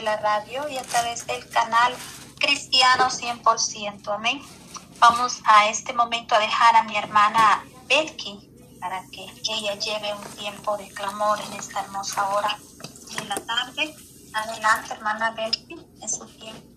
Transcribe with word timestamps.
la 0.00 0.16
Radio 0.16 0.68
y 0.68 0.78
a 0.78 0.82
través 0.82 1.26
del 1.26 1.46
canal 1.50 1.94
Cristiano 2.38 3.04
100%. 3.10 4.12
Amén. 4.14 4.40
Vamos 4.98 5.40
a 5.46 5.68
este 5.68 5.92
momento 5.92 6.34
a 6.34 6.38
dejar 6.38 6.76
a 6.76 6.82
mi 6.84 6.96
hermana 6.96 7.64
Becky 7.88 8.48
para 8.80 9.02
que 9.12 9.24
ella 9.52 9.74
lleve 9.76 10.12
un 10.14 10.24
tiempo 10.36 10.76
de 10.76 10.88
clamor 10.88 11.38
en 11.40 11.52
esta 11.54 11.80
hermosa 11.80 12.28
hora 12.30 12.58
de 13.16 13.24
la 13.26 13.36
tarde. 13.36 13.94
Adelante, 14.34 14.94
hermana 14.94 15.32
Becky 15.32 15.74
es 16.02 16.12
su 16.16 16.26
tiempo. 16.38 16.71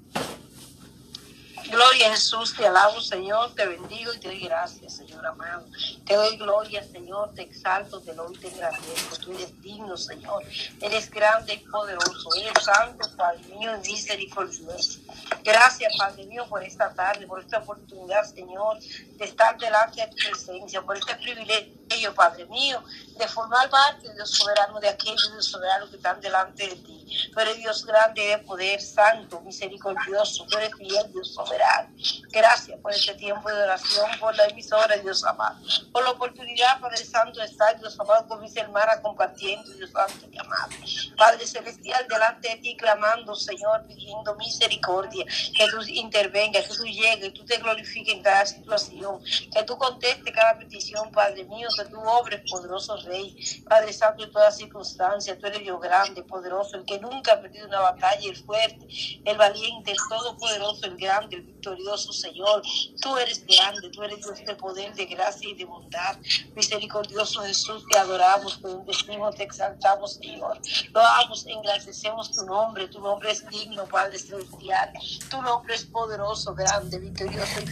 Gloria 1.70 2.08
a 2.08 2.12
Jesús, 2.12 2.54
te 2.56 2.66
alabo 2.68 3.02
Señor, 3.02 3.54
te 3.56 3.66
bendigo 3.66 4.14
y 4.14 4.20
te 4.20 4.28
doy 4.28 4.40
gracias 4.42 4.98
Señor 4.98 5.26
amado. 5.26 5.66
Te 6.06 6.14
doy 6.14 6.38
gloria 6.38 6.84
Señor, 6.84 7.34
te 7.34 7.42
exalto, 7.42 8.02
te 8.02 8.14
doy, 8.14 8.36
te 8.38 8.48
agradezco. 8.54 9.16
Tú 9.18 9.32
eres 9.34 9.60
digno 9.62 9.98
Señor, 9.98 10.44
eres 10.82 11.10
grande 11.10 11.56
y 11.56 11.68
poderoso, 11.70 12.30
eres 12.38 12.64
santo 12.64 13.10
Padre 13.18 13.44
mío 13.56 13.72
y 13.84 13.88
misericordioso. 13.92 15.00
Gracias 15.44 15.92
Padre 15.98 16.26
mío 16.26 16.46
por 16.48 16.64
esta 16.64 16.94
tarde, 16.94 17.26
por 17.26 17.42
esta 17.42 17.58
oportunidad 17.60 18.24
Señor 18.26 18.78
de 18.80 19.26
estar 19.26 19.58
delante 19.58 20.02
de 20.02 20.08
tu 20.08 20.18
presencia, 20.18 20.82
por 20.84 20.96
este 20.98 21.16
privilegio 21.16 21.85
Padre 22.16 22.46
mío, 22.46 22.84
de 23.18 23.28
formar 23.28 23.70
parte 23.70 24.08
de 24.08 24.16
los 24.18 24.32
soberanos 24.32 24.80
de 24.82 24.90
aquellos, 24.90 25.22
soberanos 25.40 25.90
que 25.90 25.96
están 25.98 26.20
delante 26.22 26.68
de 26.68 26.76
ti. 26.78 26.92
pero 27.34 27.54
Dios 27.54 27.86
grande 27.86 28.26
de 28.26 28.38
poder, 28.40 28.82
santo, 28.82 29.40
misericordioso, 29.42 30.46
tú 30.50 30.58
eres 30.58 30.74
fiel, 30.76 31.12
Dios 31.12 31.34
soberano. 31.34 31.94
Gracias 32.32 32.80
por 32.80 32.92
este 32.92 33.14
tiempo 33.16 33.48
de 33.50 33.62
oración, 33.64 34.10
por 34.20 34.36
la 34.36 34.46
emisora, 34.46 34.98
Dios 34.98 35.24
amado, 35.24 35.58
por 35.92 36.04
la 36.04 36.12
oportunidad, 36.12 36.80
Padre 36.80 37.06
Santo, 37.06 37.40
de 37.40 37.46
estar, 37.46 37.78
Dios 37.80 37.98
amado, 38.00 38.28
con 38.28 38.42
mis 38.42 38.56
hermanas 38.58 39.00
compartiendo, 39.02 39.72
Dios 39.74 39.92
santo 39.92 40.28
y 40.32 40.38
amado. 40.40 40.70
Padre 41.18 41.46
Celestial, 41.46 42.06
delante 42.10 42.50
de 42.50 42.56
ti, 42.58 42.76
clamando, 42.76 43.36
Señor, 43.36 43.86
pidiendo 43.88 44.34
misericordia, 44.36 45.26
que 45.56 45.68
tú 45.68 45.82
intervenga, 45.88 46.62
que 46.62 46.68
tú 46.76 46.84
llegues, 46.86 47.20
que 47.32 47.32
tú 47.32 47.46
te 47.46 47.58
glorifiques 47.58 48.14
en 48.14 48.24
cada 48.24 48.46
situación, 48.46 49.24
que 49.24 49.64
tú 49.64 49.78
conteste 49.78 50.32
cada 50.32 50.58
petición, 50.58 51.12
Padre 51.12 51.46
mío, 51.46 51.68
tu 51.84 52.00
obra 52.00 52.36
es 52.38 52.50
poderoso, 52.50 52.96
Rey. 53.04 53.36
Padre 53.68 53.92
Santo, 53.92 54.24
en 54.24 54.32
todas 54.32 54.56
circunstancias 54.56 55.38
tú 55.40 55.48
eres 55.48 55.60
Dios 55.60 55.82
grande, 55.82 56.24
poderoso, 56.24 56.78
el 56.78 56.86
que 56.86 57.00
nunca 57.00 57.34
ha 57.34 57.42
perdido 57.42 57.68
una 57.68 57.82
batalla, 57.82 58.30
el 58.30 58.36
fuerte, 58.38 58.88
el 59.26 59.38
valiente, 59.38 59.92
el 59.92 59.98
todopoderoso, 60.08 60.86
el 60.86 60.96
grande, 60.96 61.38
el 61.38 61.42
victorioso, 61.42 62.14
Señor. 62.14 62.62
Tú 63.02 63.18
eres 63.18 63.46
grande, 63.46 63.90
tú 63.90 64.04
eres 64.04 64.18
Dios 64.20 64.30
de 64.36 64.40
este 64.42 64.56
poder, 64.56 64.94
de 64.94 65.06
gracia 65.08 65.50
y 65.50 65.56
de 65.56 65.66
bondad. 65.66 66.18
Misericordioso 66.56 67.42
Jesús, 67.42 67.84
te 67.92 67.98
adoramos, 67.98 68.62
te 68.62 68.68
bendecimos, 68.68 69.36
te 69.36 69.44
exaltamos, 69.44 70.14
Señor. 70.14 70.58
Lo 70.94 71.02
amos, 71.02 71.46
engrandecemos 71.48 72.32
tu 72.32 72.46
nombre, 72.46 72.88
tu 72.88 73.02
nombre 73.02 73.32
es 73.32 73.46
digno, 73.50 73.86
Padre 73.86 74.20
Celestial. 74.20 74.92
Tu 75.30 75.42
nombre 75.42 75.76
es 75.76 75.84
poderoso, 75.86 76.54
grande, 76.54 77.00
victorioso 77.00 77.60
y 77.62 77.66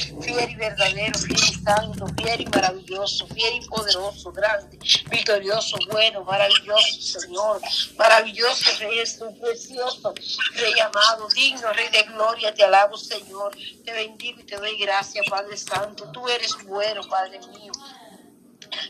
fiel, 0.00 0.22
fiel 0.22 0.50
y 0.50 0.54
verdadero, 0.56 1.18
fiel 1.18 1.38
y 1.38 1.54
santo, 1.62 2.06
fiel 2.22 2.40
y 2.40 2.46
maravilloso, 2.46 3.26
fiel 3.28 3.43
poderoso, 3.68 4.32
grande, 4.32 4.78
victorioso, 5.10 5.76
bueno, 5.90 6.24
maravilloso, 6.24 7.00
Señor. 7.20 7.60
Maravilloso 7.96 8.70
Rey 8.78 8.98
es 9.00 9.14
precioso, 9.40 10.12
Rey 10.54 10.78
amado, 10.80 11.26
digno, 11.34 11.72
Rey 11.72 11.88
de 11.90 12.02
gloria, 12.04 12.54
te 12.54 12.64
alabo, 12.64 12.96
Señor. 12.96 13.56
Te 13.84 13.92
bendigo 13.92 14.40
y 14.40 14.44
te 14.44 14.56
doy 14.56 14.76
gracias, 14.78 15.26
Padre 15.28 15.56
Santo. 15.56 16.10
Tú 16.12 16.28
eres 16.28 16.52
bueno, 16.64 17.02
Padre 17.08 17.38
mío. 17.48 17.72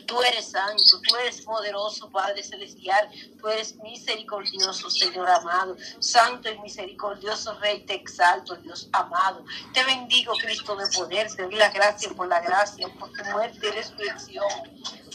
Tú 0.05 0.21
eres 0.21 0.51
santo, 0.51 0.99
tú 1.07 1.15
eres 1.17 1.41
poderoso, 1.41 2.09
Padre 2.09 2.43
Celestial, 2.43 3.09
tú 3.39 3.47
eres 3.47 3.75
misericordioso, 3.77 4.89
Señor 4.89 5.29
amado, 5.29 5.75
santo 5.99 6.49
y 6.49 6.57
misericordioso 6.59 7.53
Rey, 7.59 7.85
te 7.85 7.95
exalto, 7.95 8.55
Dios 8.57 8.87
amado. 8.93 9.43
Te 9.73 9.83
bendigo, 9.83 10.33
Cristo 10.41 10.75
de 10.75 10.87
poder, 10.87 11.33
te 11.33 11.43
doy 11.43 11.55
las 11.55 11.73
gracias 11.73 12.13
por 12.13 12.27
la 12.27 12.39
gracia, 12.39 12.87
por 12.99 13.11
tu 13.11 13.23
muerte 13.25 13.67
y 13.67 13.71
resurrección 13.71 14.45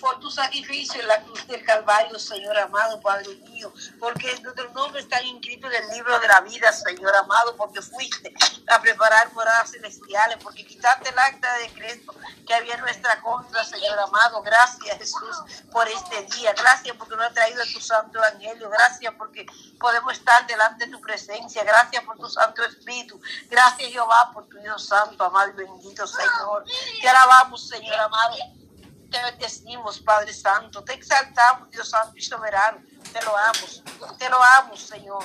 por 0.00 0.18
tu 0.18 0.30
sacrificio 0.30 0.98
en 0.98 1.08
la 1.08 1.22
cruz 1.22 1.46
del 1.46 1.62
Calvario, 1.62 2.18
Señor 2.18 2.56
amado, 2.58 2.98
Padre 3.02 3.34
mío, 3.50 3.70
porque 3.98 4.34
tu 4.38 4.48
nombre 4.72 4.98
está 5.02 5.22
inscrito 5.22 5.70
en 5.70 5.74
el 5.74 5.90
libro 5.90 6.18
de 6.18 6.26
la 6.26 6.40
vida, 6.40 6.72
Señor 6.72 7.14
amado, 7.16 7.54
porque 7.54 7.82
fuiste 7.82 8.32
a 8.68 8.80
preparar 8.80 9.30
moradas 9.34 9.72
celestiales, 9.72 10.38
porque 10.42 10.66
quitaste 10.66 11.10
el 11.10 11.18
acta 11.18 11.54
de 11.58 11.68
Cristo 11.74 12.14
que 12.46 12.54
había 12.54 12.76
en 12.76 12.80
nuestra 12.80 13.20
contra, 13.20 13.62
Señor 13.62 13.98
amado. 13.98 14.40
Gracias 14.40 14.59
Gracias 14.60 14.98
Jesús 14.98 15.64
por 15.72 15.88
este 15.88 16.20
día. 16.36 16.52
Gracias 16.52 16.94
porque 16.98 17.16
nos 17.16 17.28
ha 17.28 17.30
traído 17.32 17.62
tu 17.72 17.80
santo 17.80 18.18
evangelio. 18.18 18.68
Gracias 18.68 19.14
porque 19.16 19.46
podemos 19.78 20.12
estar 20.12 20.46
delante 20.46 20.84
de 20.84 20.92
tu 20.92 21.00
presencia. 21.00 21.64
Gracias 21.64 22.04
por 22.04 22.18
tu 22.18 22.28
santo 22.28 22.62
espíritu. 22.66 23.18
Gracias 23.48 23.90
Jehová 23.90 24.30
por 24.34 24.46
tu 24.48 24.58
Dios 24.58 24.84
santo, 24.86 25.24
amado 25.24 25.48
y 25.52 25.64
bendito 25.64 26.06
Señor. 26.06 26.64
Te 27.00 27.08
alabamos 27.08 27.68
Señor 27.68 27.98
amado. 28.00 28.36
Te 29.10 29.22
bendecimos, 29.24 29.98
Padre 30.00 30.34
Santo. 30.34 30.84
Te 30.84 30.92
exaltamos, 30.92 31.70
Dios 31.70 31.88
Santo 31.88 32.14
y 32.18 32.22
Soberano. 32.22 32.82
Te 33.14 33.22
lo 33.22 33.34
amo. 33.36 34.16
Te 34.18 34.28
lo 34.28 34.38
amo, 34.58 34.76
Señor. 34.76 35.24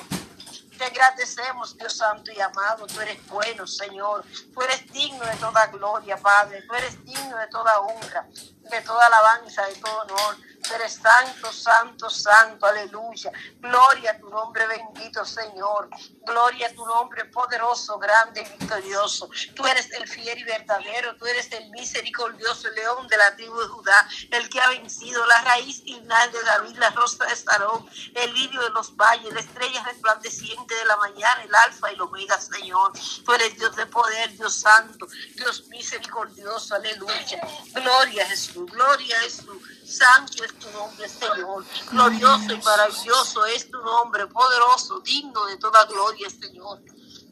Te 0.78 0.84
agradecemos, 0.86 1.76
Dios 1.76 1.96
Santo 1.98 2.32
y 2.32 2.40
amado. 2.40 2.86
Tú 2.86 3.00
eres 3.02 3.24
bueno, 3.28 3.66
Señor. 3.66 4.24
Tú 4.54 4.62
eres 4.62 4.90
digno 4.92 5.24
de 5.26 5.36
toda 5.36 5.66
gloria, 5.66 6.16
Padre. 6.16 6.62
Tú 6.66 6.74
eres 6.74 7.04
digno 7.04 7.36
de 7.36 7.46
toda 7.48 7.78
honra 7.80 8.26
de 8.70 8.80
toda 8.82 9.06
alabanza, 9.06 9.66
de 9.66 9.74
todo 9.76 10.00
honor. 10.14 10.36
Tú 10.66 10.74
eres 10.74 10.94
santo, 10.96 11.52
santo, 11.52 12.10
santo, 12.10 12.66
aleluya. 12.66 13.30
Gloria 13.60 14.10
a 14.10 14.18
tu 14.18 14.28
nombre 14.28 14.66
bendito, 14.66 15.24
Señor. 15.24 15.88
Gloria 16.26 16.66
a 16.66 16.74
tu 16.74 16.84
nombre 16.84 17.24
poderoso, 17.26 18.00
grande 18.00 18.42
victorioso. 18.58 19.30
Tú 19.54 19.64
eres 19.64 19.92
el 19.92 20.08
fiel 20.08 20.36
y 20.40 20.42
verdadero, 20.42 21.14
tú 21.18 21.26
eres 21.26 21.52
el 21.52 21.70
misericordioso 21.70 22.68
león 22.70 23.06
de 23.06 23.16
la 23.16 23.36
tribu 23.36 23.56
de 23.60 23.68
Judá, 23.68 24.08
el 24.32 24.48
que 24.48 24.60
ha 24.60 24.68
vencido 24.70 25.24
la 25.26 25.40
raíz 25.42 25.82
inal 25.84 26.32
de 26.32 26.42
David, 26.42 26.76
la 26.78 26.90
rosa 26.90 27.24
de 27.26 27.36
Sarón, 27.36 27.88
el 28.16 28.34
lirio 28.34 28.60
de 28.60 28.70
los 28.70 28.96
valles, 28.96 29.32
la 29.32 29.40
estrella 29.40 29.84
resplandeciente 29.84 30.74
de 30.74 30.84
la 30.86 30.96
mañana, 30.96 31.44
el 31.44 31.54
alfa 31.64 31.92
y 31.92 31.94
el 31.94 32.00
omega, 32.00 32.40
Señor. 32.40 32.90
Tú 33.24 33.32
eres 33.34 33.56
Dios 33.56 33.76
de 33.76 33.86
poder, 33.86 34.32
Dios 34.32 34.62
santo, 34.62 35.06
Dios 35.36 35.68
misericordioso, 35.68 36.74
aleluya. 36.74 37.40
Gloria 37.72 38.24
a 38.24 38.26
Jesús 38.26 38.55
gloria 38.64 39.22
es 39.24 39.44
tu 39.44 39.60
santo 39.84 40.44
es 40.44 40.58
tu 40.58 40.70
nombre, 40.70 41.08
Señor. 41.08 41.64
Glorioso 41.90 42.52
y 42.52 42.62
maravilloso 42.62 43.44
es 43.46 43.70
tu 43.70 43.80
nombre, 43.82 44.26
poderoso, 44.28 45.00
digno 45.00 45.44
de 45.46 45.56
toda 45.58 45.84
gloria, 45.84 46.30
Señor. 46.30 46.82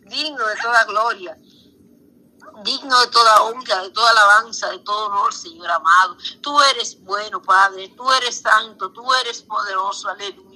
Digno 0.07 0.47
de 0.47 0.57
toda 0.61 0.85
gloria 0.85 1.37
digno 2.63 3.01
de 3.01 3.09
toda 3.09 3.43
honra, 3.43 3.83
de 3.83 3.91
toda 3.91 4.13
alabanza, 4.13 4.71
de 4.71 4.79
todo 4.79 5.07
honor, 5.07 5.35
Señor 5.35 5.69
amado. 5.73 6.17
Tú 6.41 6.57
eres 6.61 7.03
bueno, 7.03 7.43
Padre, 7.43 7.89
tú 7.97 8.09
eres 8.13 8.43
santo, 8.43 8.93
tú 8.93 9.03
eres 9.13 9.43
poderoso, 9.43 10.09
aleluya. 10.09 10.54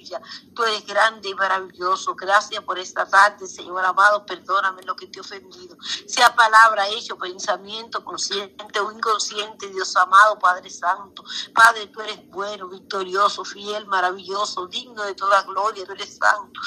Tú 0.54 0.62
eres 0.64 0.86
grande 0.86 1.28
y 1.28 1.34
maravilloso. 1.34 2.14
Gracias 2.14 2.62
por 2.64 2.78
esta 2.78 3.06
tarde, 3.06 3.46
Señor 3.46 3.84
amado. 3.84 4.24
Perdóname 4.24 4.82
lo 4.82 4.94
que 4.96 5.06
te 5.06 5.18
he 5.18 5.20
ofendido. 5.20 5.76
Sea 6.06 6.34
palabra, 6.34 6.88
hecho, 6.88 7.16
pensamiento, 7.18 8.04
consciente 8.04 8.80
o 8.80 8.92
inconsciente, 8.92 9.68
Dios 9.68 9.96
amado, 9.96 10.38
Padre 10.38 10.70
Santo. 10.70 11.24
Padre, 11.54 11.86
tú 11.88 12.00
eres 12.02 12.26
bueno, 12.28 12.68
victorioso, 12.68 13.44
fiel, 13.44 13.86
maravilloso, 13.86 14.66
digno 14.68 15.02
de 15.02 15.14
toda 15.14 15.42
gloria. 15.42 15.84
Tú 15.84 15.92
eres 15.92 16.16
santo, 16.16 16.60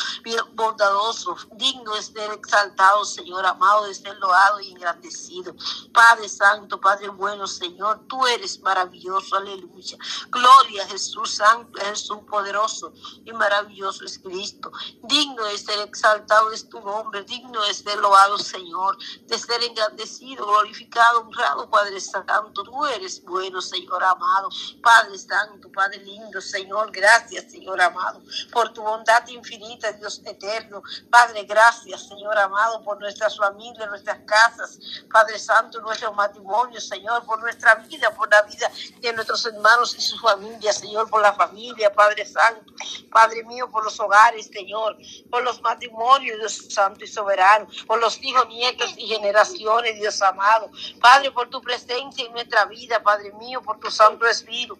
bondadoso, 0.53 1.35
digno 1.53 1.93
de 1.95 2.01
ser 2.03 2.31
exaltado, 2.31 3.05
Señor 3.05 3.45
amado, 3.45 3.85
de 3.85 3.93
ser 3.93 4.17
loado 4.17 4.59
y 4.59 4.71
engrandecido. 4.71 5.53
Padre 5.93 6.27
Santo, 6.27 6.79
Padre 6.79 7.09
bueno, 7.09 7.47
Señor, 7.47 8.05
tú 8.07 8.25
eres 8.27 8.59
maravilloso. 8.61 9.35
Aleluya. 9.37 9.97
Gloria 10.29 10.83
a 10.83 10.87
Jesús 10.87 11.35
Santo, 11.35 11.79
Jesús 11.79 12.19
poderoso 12.29 12.93
y 13.25 13.31
maravilloso 13.33 14.03
es 14.05 14.19
Cristo. 14.19 14.71
Digno 15.03 15.43
de 15.45 15.57
ser 15.57 15.79
exaltado 15.79 16.51
es 16.51 16.67
tu 16.67 16.79
nombre, 16.81 17.23
digno 17.23 17.61
de 17.65 17.73
ser 17.73 17.97
loado, 17.97 18.37
Señor, 18.37 18.97
de 19.25 19.37
ser 19.37 19.61
engrandecido, 19.63 20.45
glorificado, 20.45 21.21
honrado, 21.21 21.69
Padre 21.69 21.99
Santo. 21.99 22.63
Tú 22.63 22.85
eres 22.85 23.23
bueno, 23.23 23.61
Señor 23.61 24.03
amado. 24.03 24.49
Padre 24.81 25.17
Santo, 25.17 25.71
Padre 25.71 25.99
lindo, 25.99 26.41
Señor, 26.41 26.91
gracias, 26.91 27.51
Señor 27.51 27.79
amado, 27.81 28.21
por 28.51 28.73
tu 28.73 28.81
bondad 28.81 29.25
infinita, 29.27 29.91
Dios 29.93 30.21
eterno. 30.25 30.81
Padre, 31.09 31.43
gracias, 31.43 32.07
Señor 32.07 32.37
amado, 32.37 32.83
por 32.83 32.99
nuestras 32.99 33.37
familias, 33.37 33.89
nuestras 33.89 34.19
casas. 34.25 34.79
Padre 35.11 35.39
Santo, 35.39 35.79
nuestro 35.81 36.13
matrimonio 36.13 36.79
Señor, 36.81 37.23
por 37.25 37.39
nuestra 37.39 37.75
vida, 37.75 38.11
por 38.15 38.29
la 38.31 38.41
vida 38.43 38.71
de 38.99 39.13
nuestros 39.13 39.45
hermanos 39.45 39.95
y 39.97 40.01
sus 40.01 40.19
familias, 40.21 40.77
Señor, 40.77 41.09
por 41.09 41.21
la 41.21 41.33
familia, 41.33 41.93
Padre 41.93 42.25
Santo. 42.25 42.71
Padre 43.11 43.43
mío, 43.43 43.69
por 43.69 43.83
los 43.83 43.99
hogares, 43.99 44.49
Señor, 44.51 44.97
por 45.29 45.43
los 45.43 45.61
matrimonios, 45.61 46.39
Dios 46.39 46.73
Santo 46.73 47.03
y 47.03 47.07
Soberano, 47.07 47.67
por 47.85 47.99
los 47.99 48.17
hijos, 48.23 48.47
nietos 48.47 48.93
y 48.97 49.07
generaciones, 49.07 49.95
Dios 49.99 50.21
amado. 50.21 50.71
Padre, 51.01 51.29
por 51.31 51.49
tu 51.49 51.61
presencia 51.61 52.25
en 52.25 52.31
nuestra 52.31 52.65
vida, 52.65 53.03
Padre 53.03 53.33
mío, 53.33 53.61
por 53.61 53.79
tu 53.79 53.91
Santo 53.91 54.25
Espíritu 54.25 54.79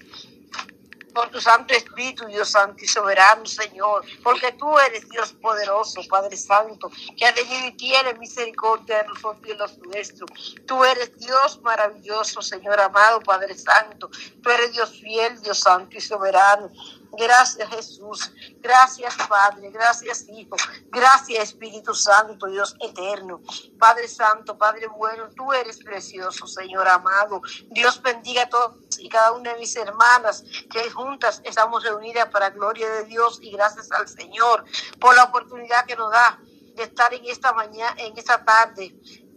por 1.14 1.30
tu 1.30 1.42
Santo 1.42 1.74
Espíritu, 1.74 2.24
Dios 2.28 2.50
Santo 2.52 2.86
y 2.86 2.88
Soberano, 2.88 3.46
Señor, 3.46 4.06
porque 4.24 4.54
tú 4.54 4.80
eres 4.80 5.10
Dios 5.10 5.34
poderoso, 5.34 6.00
Padre 6.10 6.38
Santo, 6.38 6.90
que 7.18 7.26
ha 7.26 7.34
tenido 7.34 7.68
y 7.68 7.74
tiene 7.76 8.14
misericordia 8.14 9.02
de 9.04 9.10
nosotros 9.10 9.46
y 9.46 9.54
los 9.58 9.78
nuestros. 9.80 10.56
Tú 10.66 10.86
eres 10.86 11.18
Dios 11.18 11.60
maravilloso, 11.64 12.42
Señor 12.42 12.80
amado, 12.80 13.20
Padre 13.20 13.58
Santo. 13.58 14.10
Tú 14.42 14.50
eres 14.52 14.72
Dios 14.72 14.92
fiel, 15.02 15.42
Dios 15.42 15.60
Santo 15.60 15.98
y 15.98 16.00
Soberano. 16.00 16.70
Gracias 17.18 17.70
Jesús, 17.70 18.32
gracias 18.62 19.14
Padre, 19.28 19.70
gracias 19.70 20.24
Hijo, 20.30 20.56
gracias 20.88 21.44
Espíritu 21.50 21.94
Santo, 21.94 22.48
Dios 22.48 22.74
eterno. 22.80 23.42
Padre 23.78 24.08
Santo, 24.08 24.58
Padre 24.58 24.88
bueno, 24.88 25.28
tú 25.36 25.52
eres 25.52 25.78
precioso, 25.84 26.48
Señor 26.48 26.88
amado. 26.88 27.42
Dios 27.70 28.02
bendiga 28.02 28.44
a 28.44 28.50
todos 28.50 28.98
y 28.98 29.10
cada 29.10 29.34
una 29.34 29.52
de 29.54 29.60
mis 29.60 29.76
hermanas 29.76 30.44
que 30.72 30.90
juntas 30.90 31.42
estamos 31.44 31.84
reunidas 31.84 32.30
para 32.30 32.50
gloria 32.50 32.90
de 32.90 33.04
Dios 33.04 33.40
y 33.42 33.52
gracias 33.52 33.92
al 33.92 34.08
Señor 34.08 34.64
por 35.00 35.14
la 35.14 35.26
oportunidad 35.26 35.86
que 35.86 35.98
nos 35.98 36.12
da 36.12 36.40
de 36.76 36.84
estar 36.84 37.14
en 37.14 37.26
esta 37.26 37.52
mañana, 37.52 37.94
en 38.02 38.18
esta 38.18 38.44
tarde, 38.46 38.86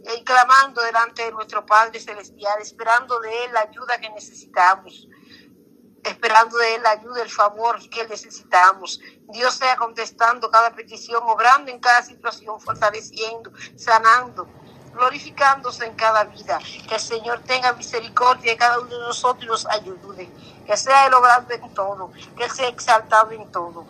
eh, 0.06 0.24
clamando 0.24 0.80
delante 0.80 1.24
de 1.24 1.32
nuestro 1.32 1.66
Padre 1.66 1.98
Celestial, 1.98 2.54
esperando 2.62 3.18
de 3.18 3.46
Él 3.46 3.52
la 3.52 3.62
ayuda 3.62 3.98
que 3.98 4.10
necesitamos 4.10 5.08
esperando 6.10 6.56
de 6.56 6.74
Él 6.74 6.82
la 6.82 6.90
ayuda, 6.90 7.22
el 7.22 7.30
favor 7.30 7.78
que 7.88 8.06
necesitamos. 8.06 9.00
Dios 9.28 9.54
sea 9.54 9.76
contestando 9.76 10.50
cada 10.50 10.74
petición, 10.74 11.22
obrando 11.24 11.70
en 11.70 11.80
cada 11.80 12.02
situación, 12.02 12.60
fortaleciendo, 12.60 13.50
sanando, 13.76 14.46
glorificándose 14.92 15.86
en 15.86 15.94
cada 15.94 16.24
vida. 16.24 16.58
Que 16.88 16.94
el 16.96 17.00
Señor 17.00 17.40
tenga 17.40 17.72
misericordia 17.72 18.52
de 18.52 18.58
cada 18.58 18.80
uno 18.80 18.90
de 18.94 19.06
nosotros 19.06 19.46
nos 19.46 19.66
ayude. 19.66 20.28
Que 20.66 20.76
sea 20.76 21.06
el 21.06 21.14
obrando 21.14 21.54
en 21.54 21.74
todo, 21.74 22.10
que 22.36 22.48
sea 22.50 22.68
exaltado 22.68 23.30
en 23.32 23.50
todo. 23.50 23.86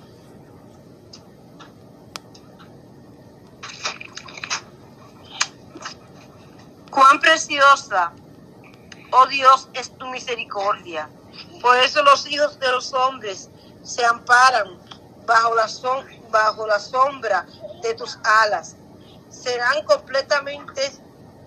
Cuán 6.90 7.18
preciosa, 7.18 8.12
oh 9.10 9.26
Dios, 9.26 9.68
es 9.72 9.96
tu 9.98 10.06
misericordia. 10.06 11.08
Por 11.60 11.76
eso 11.78 12.02
los 12.02 12.26
hijos 12.26 12.58
de 12.60 12.70
los 12.70 12.92
hombres 12.92 13.48
se 13.82 14.04
amparan 14.04 14.78
bajo 15.26 15.54
la, 16.66 16.78
sombra 16.80 17.46
de 17.82 17.94
tus 17.94 18.18
alas. 18.22 18.76
Serán 19.30 19.84
completamente 19.84 20.92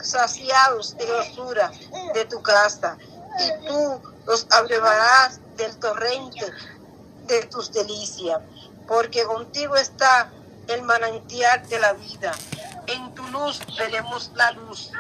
saciados 0.01 0.95
de 0.97 1.11
osura 1.11 1.71
de 2.13 2.25
tu 2.25 2.41
casa 2.41 2.97
y 3.39 3.67
tú 3.67 4.01
los 4.25 4.45
abrevarás 4.51 5.39
del 5.55 5.77
torrente 5.79 6.45
de 7.25 7.43
tus 7.47 7.71
delicias, 7.71 8.39
porque 8.87 9.23
contigo 9.23 9.75
está 9.75 10.29
el 10.67 10.81
manantial 10.83 11.67
de 11.69 11.79
la 11.79 11.93
vida. 11.93 12.31
En 12.87 13.13
tu 13.15 13.23
luz 13.29 13.59
veremos 13.77 14.31
la 14.35 14.51
luz. 14.51 14.91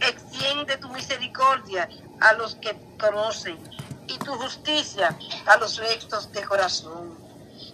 extiende 0.00 0.76
tu 0.78 0.88
misericordia 0.88 1.88
a 2.20 2.34
los 2.34 2.54
que 2.56 2.76
conocen 2.98 3.58
y 4.06 4.18
tu 4.18 4.32
justicia 4.34 5.16
a 5.46 5.56
los 5.58 5.76
rectos 5.78 6.30
de 6.32 6.42
corazón. 6.44 7.20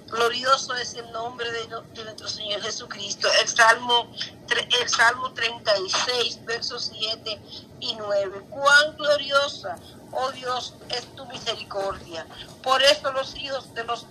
Glorioso 0.09 0.75
es 0.77 0.95
el 0.95 1.11
nombre 1.13 1.47
de, 1.53 1.69
nuestro 2.05 2.29
Señor 2.29 2.63
Jesucristo. 2.63 3.29
El 3.43 3.49
Salmo, 3.49 4.11
el 4.49 4.89
Salmo 4.89 5.33
36, 5.35 6.45
versos 6.47 6.91
7 6.99 7.39
y 7.81 7.95
9. 7.95 8.41
Cuán 8.49 8.97
gloriosa, 8.97 9.77
oh 10.13 10.31
Dios, 10.33 10.75
es 10.89 11.05
tu 11.15 11.27
misericordia. 11.27 12.27
Por 12.63 12.83
eso 12.83 13.13
los 13.13 13.37
hijos 13.37 13.75
de 13.75 13.85
los 13.85 14.07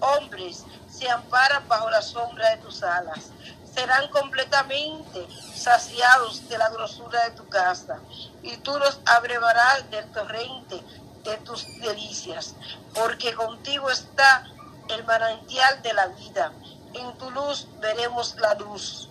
hombres 0.00 0.64
se 0.88 1.08
amparan 1.08 1.68
bajo 1.68 1.88
la 1.88 2.02
sombra 2.02 2.50
de 2.50 2.56
tus 2.62 2.82
alas 2.82 3.30
serán 3.74 4.08
completamente 4.08 5.26
saciados 5.54 6.48
de 6.48 6.58
la 6.58 6.68
grosura 6.70 7.22
de 7.24 7.30
tu 7.32 7.46
casa, 7.48 8.00
y 8.42 8.56
tú 8.58 8.78
los 8.78 9.00
abrevarás 9.06 9.88
del 9.90 10.04
torrente 10.12 10.80
de 11.24 11.36
tus 11.38 11.66
delicias, 11.80 12.54
porque 12.94 13.34
contigo 13.34 13.90
está 13.90 14.44
el 14.88 15.04
manantial 15.04 15.82
de 15.82 15.92
la 15.92 16.06
vida. 16.08 16.52
En 16.94 17.16
tu 17.18 17.30
luz 17.30 17.68
veremos 17.80 18.34
la 18.36 18.54
luz. 18.54 19.10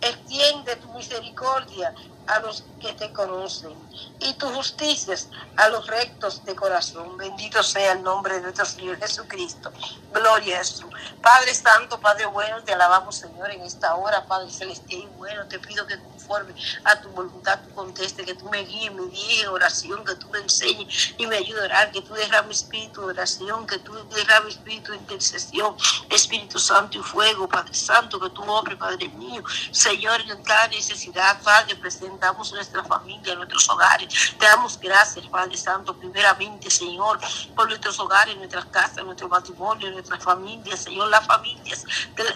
Extiende 0.00 0.76
tu 0.76 0.88
misericordia 0.94 1.92
a 2.28 2.40
los 2.40 2.62
que 2.80 2.92
te 2.92 3.10
conocen 3.12 3.72
y 4.20 4.34
tus 4.34 4.50
justicias 4.52 5.28
a 5.56 5.68
los 5.70 5.86
rectos 5.86 6.44
de 6.44 6.54
corazón. 6.54 7.16
Bendito 7.16 7.62
sea 7.62 7.92
el 7.92 8.02
nombre 8.02 8.34
de 8.36 8.40
nuestro 8.42 8.66
Señor 8.66 8.98
Jesucristo. 8.98 9.72
Gloria 10.12 10.56
a 10.56 10.58
Jesús. 10.58 10.86
Padre 11.22 11.54
Santo, 11.54 11.98
Padre 11.98 12.26
bueno, 12.26 12.62
te 12.62 12.72
alabamos 12.72 13.16
Señor 13.16 13.50
en 13.50 13.62
esta 13.62 13.94
hora, 13.96 14.24
Padre 14.26 14.50
Celestial 14.50 15.02
y 15.02 15.06
bueno, 15.16 15.46
te 15.46 15.58
pido 15.58 15.86
que 15.86 15.98
conforme 15.98 16.54
a 16.84 17.00
tu 17.00 17.08
voluntad 17.10 17.60
tú 17.62 17.74
conteste 17.74 18.24
que 18.24 18.34
tú 18.34 18.46
me 18.50 18.62
guíes, 18.64 18.92
me 18.92 19.06
guíes 19.06 19.48
oración, 19.48 20.04
que 20.04 20.14
tú 20.16 20.28
me 20.28 20.38
enseñes 20.40 21.14
y 21.16 21.26
me 21.26 21.36
ayudes 21.36 21.62
a 21.62 21.64
orar, 21.64 21.92
que 21.92 22.02
tú 22.02 22.12
derrames 22.12 22.58
espíritu 22.58 23.00
de 23.02 23.06
oración, 23.14 23.66
que 23.66 23.78
tú 23.78 23.94
derrames 24.14 24.54
espíritu 24.54 24.92
de 24.92 24.98
intercesión, 24.98 25.74
Espíritu 26.10 26.58
Santo 26.58 26.98
y 26.98 27.02
fuego, 27.02 27.48
Padre 27.48 27.74
Santo, 27.74 28.20
que 28.20 28.30
tú 28.30 28.42
obres, 28.42 28.76
Padre 28.76 29.08
mío, 29.08 29.42
Señor, 29.72 30.20
en 30.20 30.42
cada 30.44 30.68
necesidad, 30.68 31.40
Padre 31.42 31.74
presente 31.76 32.17
damos 32.20 32.52
nuestra 32.52 32.84
familia, 32.84 33.34
nuestros 33.36 33.68
hogares. 33.68 34.34
Te 34.38 34.46
damos 34.46 34.78
gracias, 34.78 35.26
Padre 35.28 35.56
Santo, 35.56 35.94
primeramente, 35.96 36.70
Señor, 36.70 37.18
por 37.54 37.68
nuestros 37.68 37.98
hogares, 38.00 38.36
nuestras 38.36 38.66
casas, 38.66 39.04
nuestro 39.04 39.28
matrimonio, 39.28 39.90
nuestras 39.90 40.22
familias, 40.22 40.80
Señor, 40.84 41.08
las 41.08 41.26
familias 41.26 41.84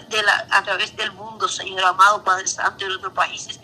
de, 0.09 0.23
la, 0.23 0.47
a 0.51 0.63
través 0.63 0.95
del 0.95 1.11
mundo, 1.13 1.47
Señor 1.47 1.83
amado, 1.85 2.23
Padre 2.23 2.47
Santo, 2.47 2.83
de 2.85 2.89
nuestros 2.89 3.13
países 3.13 3.57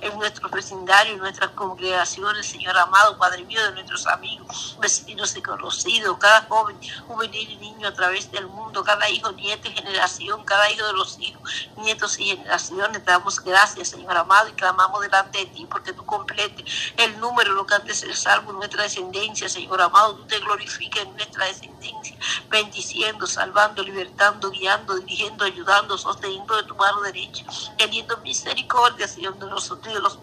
en 0.00 0.16
nuestro 0.18 0.48
vecindario, 0.48 1.12
en 1.14 1.18
nuestras 1.20 1.50
congregaciones, 1.50 2.46
Señor 2.46 2.76
amado, 2.76 3.16
Padre 3.18 3.44
mío, 3.44 3.62
de 3.64 3.72
nuestros 3.72 4.06
amigos, 4.08 4.76
vecinos 4.80 5.36
y 5.36 5.42
conocidos, 5.42 6.18
cada 6.18 6.42
joven, 6.48 6.76
juvenil 7.06 7.48
y 7.50 7.56
niño 7.56 7.88
a 7.88 7.94
través 7.94 8.30
del 8.32 8.46
mundo, 8.48 8.82
cada 8.82 9.08
hijo, 9.08 9.30
nieto 9.32 9.68
y 9.68 9.72
generación, 9.72 10.44
cada 10.44 10.70
hijo 10.70 10.84
de 10.84 10.92
los 10.94 11.18
hijos, 11.20 11.68
nietos 11.76 12.18
y 12.18 12.26
generaciones. 12.28 13.04
Te 13.04 13.10
damos 13.10 13.40
gracias, 13.42 13.88
Señor 13.88 14.16
amado, 14.16 14.48
y 14.48 14.52
clamamos 14.52 15.00
delante 15.00 15.38
de 15.38 15.46
ti 15.46 15.66
porque 15.70 15.92
tú 15.92 16.04
completes 16.04 16.92
el 16.96 17.18
número, 17.20 17.52
lo 17.54 17.66
que 17.66 17.74
antes 17.74 18.02
es 18.02 18.18
salvo, 18.18 18.52
nuestra 18.52 18.82
descendencia, 18.82 19.48
Señor 19.48 19.80
amado, 19.80 20.16
tú 20.16 20.24
te 20.26 20.38
glorificas 20.40 21.04
en 21.04 21.14
nuestra 21.16 21.46
descendencia, 21.46 22.16
bendiciendo, 22.50 23.26
salvando, 23.26 23.82
libertando, 23.82 24.50
guiando, 24.50 24.94
dirigiendo, 24.96 25.44
ayudando, 25.44 25.96
sosteniendo 25.96 26.56
de 26.56 26.64
tu 26.64 26.74
mano 26.74 27.00
derecha, 27.02 27.44
teniendo 27.78 28.16
misericordia, 28.18 29.06
Señor 29.06 29.19
Dios 29.20 29.38
de 29.38 29.46
los, 29.46 29.82
de 29.82 30.00
los 30.00 30.18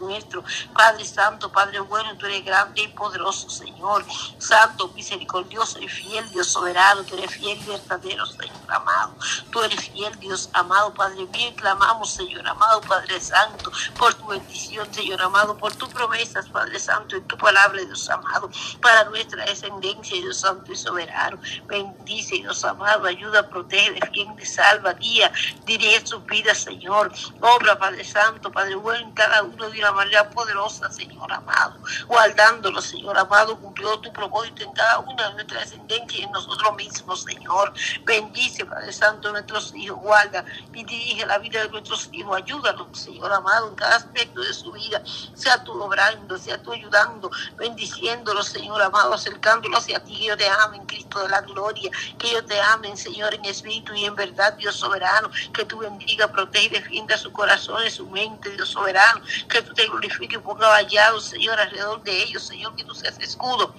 Padre 0.73 1.05
Santo, 1.05 1.51
Padre 1.51 1.79
bueno, 1.81 2.17
tú 2.17 2.25
eres 2.25 2.43
grande 2.43 2.81
y 2.81 2.87
poderoso, 2.89 3.47
Señor. 3.49 4.03
Santo, 4.39 4.87
misericordioso 4.89 5.79
y 5.79 5.87
fiel, 5.87 6.27
Dios 6.31 6.47
soberano, 6.47 7.03
tú 7.03 7.15
eres 7.15 7.31
fiel 7.31 7.61
y 7.61 7.69
verdadero, 7.69 8.25
Señor 8.25 8.47
amado. 8.69 9.15
Tú 9.51 9.61
eres 9.61 9.79
fiel, 9.89 10.17
Dios 10.19 10.49
amado, 10.53 10.93
Padre 10.93 11.25
bien, 11.25 11.53
clamamos, 11.55 12.09
Señor 12.11 12.45
amado, 12.47 12.81
Padre 12.81 13.19
Santo, 13.21 13.71
por 13.97 14.13
tu 14.15 14.25
bendición, 14.27 14.91
Señor 14.91 15.21
amado, 15.21 15.55
por 15.57 15.75
tus 15.75 15.89
promesas, 15.89 16.49
Padre 16.49 16.79
Santo, 16.79 17.15
en 17.15 17.27
tu 17.27 17.37
palabra, 17.37 17.79
Dios 17.83 18.09
amado, 18.09 18.49
para 18.81 19.03
nuestra 19.05 19.45
descendencia, 19.45 20.15
Dios 20.17 20.39
Santo 20.39 20.71
y 20.71 20.75
soberano. 20.75 21.37
Bendice, 21.67 22.37
Dios 22.37 22.63
amado, 22.65 23.05
ayuda, 23.05 23.47
protege, 23.47 23.99
te 24.35 24.45
salva, 24.45 24.93
guía, 24.93 25.31
dirige 25.65 26.05
sus 26.07 26.25
vidas, 26.25 26.57
Señor. 26.63 27.11
Obra, 27.41 27.77
Padre 27.77 28.03
Santo, 28.03 28.51
Padre 28.51 28.75
en 28.95 29.11
cada 29.11 29.43
uno 29.43 29.69
de 29.69 29.79
una 29.79 29.91
manera 29.91 30.29
poderosa, 30.29 30.89
Señor 30.91 31.31
amado. 31.31 31.77
Guardándolo, 32.07 32.81
Señor 32.81 33.17
amado, 33.17 33.59
cumplió 33.59 33.99
tu 33.99 34.11
propósito 34.13 34.63
en 34.63 34.71
cada 34.73 34.99
una 34.99 35.29
de 35.29 35.33
nuestras 35.35 35.69
descendencias 35.69 36.21
y 36.21 36.23
en 36.23 36.31
nosotros 36.31 36.75
mismos, 36.75 37.23
Señor. 37.23 37.73
Bendice, 38.05 38.65
Padre 38.65 38.93
Santo, 38.93 39.31
nuestros 39.31 39.73
hijos, 39.75 39.97
guarda 39.99 40.43
y 40.73 40.83
dirige 40.83 41.25
la 41.25 41.37
vida 41.39 41.61
de 41.63 41.69
nuestros 41.69 42.09
hijos. 42.11 42.35
ayúdalo 42.37 42.87
Señor 42.93 43.31
amado, 43.31 43.69
en 43.69 43.75
cada 43.75 43.95
aspecto 43.97 44.41
de 44.41 44.53
su 44.53 44.71
vida. 44.71 45.01
Sea 45.35 45.63
tú 45.63 45.73
obrando, 45.81 46.37
sea 46.37 46.61
tú 46.61 46.71
ayudando, 46.71 47.29
bendiciéndolo, 47.57 48.43
Señor 48.43 48.81
amado, 48.81 49.13
acercándolo 49.13 49.77
hacia 49.77 50.03
ti. 50.03 50.15
Que 50.17 50.23
yo 50.25 50.37
te 50.37 50.49
amen 50.49 50.85
Cristo 50.87 51.19
de 51.21 51.29
la 51.29 51.41
gloria. 51.41 51.91
Que 52.17 52.31
yo 52.31 52.43
te 52.43 52.59
amen, 52.59 52.97
Señor, 52.97 53.33
en 53.35 53.45
espíritu 53.45 53.93
y 53.93 54.05
en 54.05 54.15
verdad, 54.15 54.53
Dios 54.53 54.75
soberano. 54.75 55.29
Que 55.53 55.63
tú 55.65 55.79
bendiga, 55.79 56.27
proteja 56.27 56.57
y 56.65 56.69
defienda 56.69 57.17
su 57.17 57.31
corazón 57.31 57.85
y 57.85 57.91
su 57.91 58.07
mente, 58.09 58.49
Dios 58.49 58.66
soberano, 58.67 59.21
que 59.49 59.61
tú 59.61 59.73
te 59.73 59.87
glorifiques 59.87 60.37
y 60.37 60.41
ponga 60.41 60.67
vallado, 60.67 61.19
Señor, 61.19 61.59
alrededor 61.59 62.03
de 62.03 62.23
ellos, 62.23 62.45
Señor, 62.47 62.75
que 62.75 62.83
tú 62.83 62.93
seas 62.93 63.17
escudo, 63.19 63.73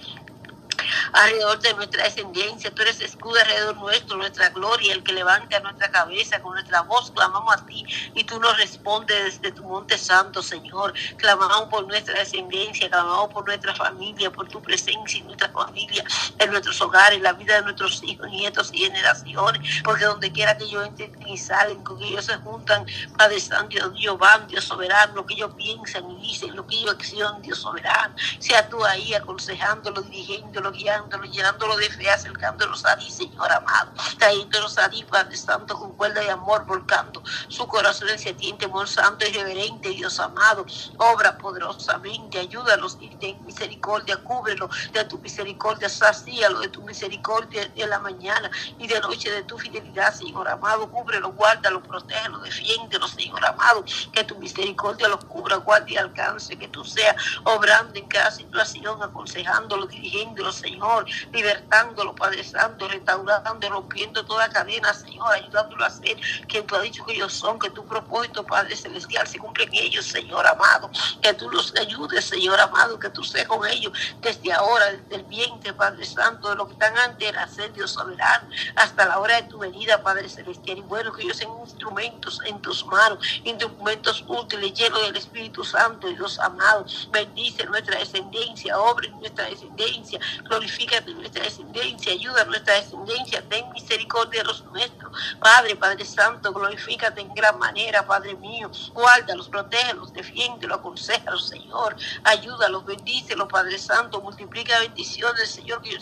alrededor 1.13 1.59
de 1.59 1.73
nuestra 1.73 2.03
descendencia. 2.03 2.71
Tú 2.71 2.81
eres 2.81 2.99
escudo 3.01 3.39
alrededor 3.39 3.75
nuestro, 3.77 4.17
nuestra 4.17 4.49
gloria, 4.49 4.93
el 4.93 5.03
que 5.03 5.13
levanta 5.13 5.59
nuestra 5.59 5.89
cabeza 5.91 6.41
con 6.41 6.53
nuestra 6.53 6.81
voz. 6.81 7.11
Clamamos 7.11 7.53
a 7.55 7.65
ti 7.65 7.85
y 8.15 8.23
tú 8.23 8.39
nos 8.39 8.57
respondes 8.57 9.41
desde 9.41 9.55
tu 9.55 9.63
monte 9.63 9.97
santo, 9.97 10.41
Señor. 10.41 10.93
Clamamos 11.17 11.69
por 11.69 11.85
nuestra 11.87 12.19
descendencia, 12.19 12.89
clamamos 12.89 13.33
por 13.33 13.45
nuestra 13.45 13.73
familia, 13.75 14.31
por 14.31 14.47
tu 14.47 14.61
presencia 14.61 15.19
en 15.19 15.25
nuestra 15.27 15.49
familia, 15.49 16.03
en 16.37 16.49
nuestros 16.51 16.79
hogares, 16.81 17.17
en 17.17 17.23
la 17.23 17.33
vida 17.33 17.55
de 17.55 17.61
nuestros 17.63 18.01
hijos, 18.03 18.27
nietos 18.27 18.69
y 18.73 18.79
generaciones. 18.79 19.81
Porque 19.83 20.05
donde 20.05 20.31
quiera 20.31 20.57
que 20.57 20.65
ellos 20.65 20.85
entren 20.87 21.27
y 21.27 21.37
salen, 21.37 21.83
con 21.83 21.97
que 21.99 22.07
ellos 22.07 22.25
se 22.25 22.35
juntan, 22.37 22.85
Padre 23.17 23.39
Santo, 23.39 23.89
Dios 23.89 24.17
van, 24.17 24.47
Dios 24.47 24.65
soberano, 24.65 25.13
lo 25.15 25.25
que 25.25 25.33
ellos 25.35 25.51
piensan 25.55 26.09
y 26.11 26.21
dicen, 26.21 26.55
lo 26.55 26.65
que 26.65 26.75
ellos 26.75 26.93
accionan, 26.95 27.41
Dios 27.41 27.59
soberano. 27.59 28.15
Sea 28.39 28.67
tú 28.69 28.83
ahí 28.85 29.13
aconsejándolo, 29.13 30.01
dirigiéndolo, 30.03 30.71
guiando 30.71 30.98
llenándolo 31.31 31.77
de 31.77 31.89
fe, 31.89 32.09
acercándolos 32.09 32.85
a 32.85 32.97
ti, 32.97 33.09
Señor 33.09 33.51
amado, 33.51 33.91
trayéndolos 34.17 34.77
a 34.77 34.89
ti, 34.89 35.03
Padre 35.03 35.35
Santo, 35.37 35.77
con 35.77 35.93
cuerda 35.95 36.21
de 36.21 36.31
amor, 36.31 36.65
volcando 36.65 37.23
su 37.47 37.67
corazón 37.67 38.09
en 38.09 38.37
ti, 38.37 38.55
amor 38.63 38.87
santo 38.87 39.25
y 39.25 39.31
reverente, 39.31 39.89
Dios 39.89 40.19
amado, 40.19 40.65
obra 40.97 41.37
poderosamente, 41.37 42.39
ayúdalos 42.39 42.97
y 42.99 43.09
ten 43.15 43.43
misericordia, 43.45 44.17
cúbrelo 44.17 44.69
de 44.91 45.05
tu 45.05 45.17
misericordia, 45.19 45.89
sacíalo 45.89 46.59
de 46.59 46.69
tu 46.69 46.81
misericordia 46.83 47.67
de 47.69 47.87
la 47.87 47.99
mañana 47.99 48.49
y 48.77 48.87
de 48.87 48.99
noche 48.99 49.31
de 49.31 49.43
tu 49.43 49.57
fidelidad, 49.57 50.13
Señor 50.13 50.47
amado, 50.47 50.89
cúbrelo, 50.91 51.31
guárdalo, 51.33 51.81
protégelo, 51.83 52.39
defiéndelo, 52.39 53.07
Señor 53.07 53.45
amado, 53.45 53.83
que 54.11 54.23
tu 54.23 54.37
misericordia 54.37 55.07
los 55.07 55.23
cubra, 55.25 55.57
guarde 55.57 55.93
y 55.93 55.97
alcance, 55.97 56.57
que 56.57 56.67
tú 56.67 56.83
seas 56.83 57.15
obrando 57.45 57.97
en 57.99 58.07
cada 58.07 58.31
situación, 58.31 59.01
aconsejándolo, 59.03 59.85
dirigiéndolo, 59.85 60.51
Señor 60.51 60.88
libertándolo, 61.31 62.15
Padre 62.15 62.43
Santo, 62.43 62.87
restaurando, 62.87 63.69
rompiendo 63.69 64.25
toda 64.25 64.49
cadena, 64.49 64.93
Señor, 64.93 65.31
ayudándolo 65.33 65.85
a 65.85 65.89
ser 65.89 66.17
quien 66.47 66.65
tú 66.65 66.75
has 66.75 66.83
dicho 66.83 67.05
que 67.05 67.13
ellos 67.13 67.33
son, 67.33 67.59
que 67.59 67.69
tu 67.69 67.85
propósito, 67.85 68.43
Padre 68.45 68.75
Celestial, 68.75 69.27
se 69.27 69.37
cumple 69.37 69.65
en 69.65 69.73
ellos, 69.75 70.05
Señor 70.05 70.45
amado, 70.47 70.89
que 71.21 71.33
tú 71.35 71.49
los 71.49 71.73
ayudes, 71.75 72.25
Señor 72.25 72.59
amado, 72.59 72.97
que 72.97 73.09
tú 73.09 73.23
seas 73.23 73.47
con 73.47 73.65
ellos 73.67 73.93
desde 74.21 74.51
ahora, 74.53 74.91
desde 74.91 75.15
el 75.15 75.23
vientre, 75.25 75.73
Padre 75.73 76.05
Santo, 76.05 76.49
de 76.49 76.55
lo 76.55 76.67
que 76.67 76.73
están 76.73 76.97
antes, 76.97 77.35
hacer 77.37 77.71
Dios 77.73 77.91
soberano, 77.91 78.49
hasta 78.75 79.05
la 79.05 79.19
hora 79.19 79.35
de 79.41 79.43
tu 79.47 79.59
venida, 79.59 80.01
Padre 80.01 80.27
Celestial, 80.27 80.79
y 80.79 80.81
bueno, 80.81 81.11
que 81.13 81.23
ellos 81.23 81.37
sean 81.37 81.51
instrumentos 81.63 82.39
en 82.45 82.59
tus 82.61 82.85
manos, 82.85 83.19
instrumentos 83.43 84.23
útiles, 84.27 84.73
llenos 84.73 85.01
del 85.03 85.15
Espíritu 85.17 85.63
Santo, 85.63 86.07
Dios 86.07 86.39
amado, 86.39 86.85
bendice 87.11 87.65
nuestra 87.65 87.99
descendencia, 87.99 88.77
obre 88.79 89.09
nuestra 89.09 89.45
descendencia, 89.45 90.19
glorifica 90.45 90.78
glorifica 90.85 91.01
nuestra 91.15 91.43
descendencia, 91.43 92.11
ayuda 92.13 92.41
a 92.41 92.45
nuestra 92.45 92.75
descendencia, 92.75 93.41
ten 93.49 93.69
misericordia 93.71 94.39
de 94.41 94.45
los 94.47 94.63
nuestros. 94.65 95.11
Padre, 95.39 95.75
Padre 95.75 96.05
Santo, 96.05 96.53
glorifícate 96.53 97.21
en 97.21 97.33
gran 97.33 97.57
manera, 97.59 98.05
Padre 98.05 98.35
mío. 98.35 98.69
Guárdalos, 98.93 99.49
protégelos, 99.49 100.13
defiéndelos, 100.13 100.79
aconsejalos, 100.79 101.47
Señor. 101.47 101.95
Ayúdalos, 102.23 102.85
bendícelos, 102.85 103.47
Padre 103.49 103.77
Santo. 103.77 104.21
Multiplica 104.21 104.79
bendiciones, 104.79 105.51
Señor, 105.51 105.81
que 105.81 105.97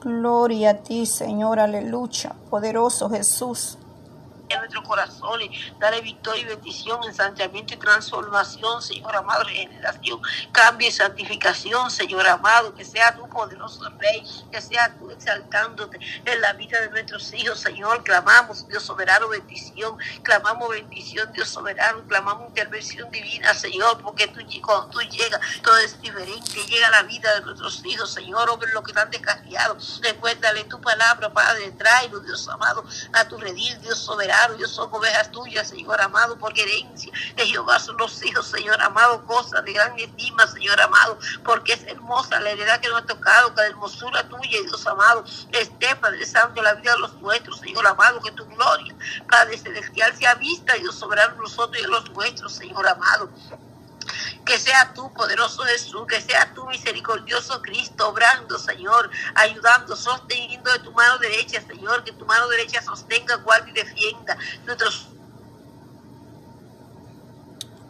Gloria 0.00 0.70
a 0.70 0.74
ti, 0.74 1.04
Señor, 1.06 1.58
aleluya. 1.58 2.34
Poderoso 2.50 3.10
Jesús 3.10 3.78
en 4.48 4.58
nuestros 4.60 4.84
corazones, 4.84 5.50
dale 5.78 6.00
victoria 6.00 6.42
y 6.42 6.46
bendición, 6.46 7.00
ensanchamiento 7.04 7.74
y 7.74 7.76
transformación, 7.76 8.82
Señor 8.82 9.16
amado, 9.16 9.44
regeneración, 9.44 10.20
cambio 10.52 10.88
y 10.88 10.92
santificación, 10.92 11.90
Señor 11.90 12.26
amado, 12.26 12.74
que 12.74 12.84
sea 12.84 13.14
tu 13.14 13.28
poderoso 13.28 13.88
Rey, 13.98 14.22
que 14.50 14.60
sea 14.60 14.94
tú 14.98 15.10
exaltándote 15.10 15.98
en 16.24 16.40
la 16.40 16.52
vida 16.54 16.80
de 16.80 16.88
nuestros 16.90 17.32
hijos, 17.34 17.58
Señor, 17.60 18.02
clamamos, 18.04 18.66
Dios 18.68 18.82
soberano, 18.82 19.28
bendición, 19.28 19.96
clamamos 20.22 20.68
bendición, 20.70 21.30
Dios 21.32 21.48
soberano, 21.48 22.02
clamamos 22.08 22.48
intervención 22.48 23.10
divina, 23.10 23.52
Señor, 23.54 24.00
porque 24.02 24.28
tú, 24.28 24.40
cuando 24.64 24.88
tú 24.90 25.00
llegas, 25.02 25.40
todo 25.62 25.76
es 25.78 26.00
diferente, 26.00 26.64
llega 26.66 26.88
la 26.90 27.02
vida 27.02 27.34
de 27.34 27.40
nuestros 27.42 27.84
hijos, 27.84 28.12
Señor, 28.12 28.48
hombre, 28.48 28.70
lo 28.72 28.82
que 28.82 28.92
están 28.92 29.10
descarriados, 29.10 30.00
recuérdale 30.02 30.64
tu 30.64 30.80
palabra, 30.80 31.30
Padre, 31.32 31.70
tráelo, 31.72 32.20
Dios 32.20 32.48
amado, 32.48 32.84
a 33.12 33.24
tu 33.26 33.36
redil, 33.36 33.78
Dios 33.82 33.98
soberano, 33.98 34.37
yo 34.58 34.66
soy 34.68 34.88
ovejas 34.92 35.30
tuyas, 35.32 35.68
Señor 35.68 36.00
amado, 36.00 36.38
por 36.38 36.56
herencia 36.56 37.12
de 37.36 37.46
Jehová 37.46 37.78
son 37.78 37.96
los 37.96 38.22
hijos, 38.24 38.46
Señor 38.46 38.80
amado, 38.80 39.24
cosa 39.26 39.60
de 39.62 39.72
gran 39.72 39.98
estima, 39.98 40.46
Señor 40.46 40.80
amado, 40.80 41.18
porque 41.44 41.72
es 41.74 41.82
hermosa 41.86 42.40
la 42.40 42.50
heredad 42.50 42.80
que 42.80 42.88
nos 42.88 43.02
ha 43.02 43.06
tocado, 43.06 43.54
que 43.54 43.60
la 43.62 43.66
hermosura 43.68 44.28
tuya, 44.28 44.58
Dios 44.62 44.86
amado, 44.86 45.24
esté, 45.52 45.96
Padre 45.96 46.24
Santo, 46.24 46.62
la 46.62 46.74
vida 46.74 46.92
de 46.92 46.98
los 46.98 47.14
nuestros, 47.14 47.58
Señor 47.60 47.86
amado, 47.86 48.20
que 48.20 48.30
tu 48.32 48.46
gloria, 48.46 48.94
Padre 49.28 49.58
Celestial, 49.58 50.14
sea 50.16 50.34
vista, 50.34 50.74
Dios 50.74 50.94
soberano, 50.98 51.34
nosotros 51.42 51.82
y 51.82 51.86
los 51.86 52.08
vuestros, 52.10 52.52
Señor 52.54 52.86
amado. 52.86 53.30
Que 54.48 54.58
sea 54.58 54.94
tú, 54.94 55.12
poderoso 55.12 55.62
Jesús, 55.64 56.06
que 56.08 56.22
sea 56.22 56.54
tú, 56.54 56.64
misericordioso 56.68 57.60
Cristo, 57.60 58.08
obrando, 58.08 58.58
Señor, 58.58 59.10
ayudando, 59.34 59.94
sosteniendo 59.94 60.72
de 60.72 60.78
tu 60.78 60.90
mano 60.92 61.18
derecha, 61.18 61.60
Señor, 61.66 62.02
que 62.02 62.12
tu 62.12 62.24
mano 62.24 62.48
derecha 62.48 62.80
sostenga, 62.80 63.34
guarde 63.36 63.68
y 63.68 63.74
defienda 63.74 64.38
nuestros 64.64 65.08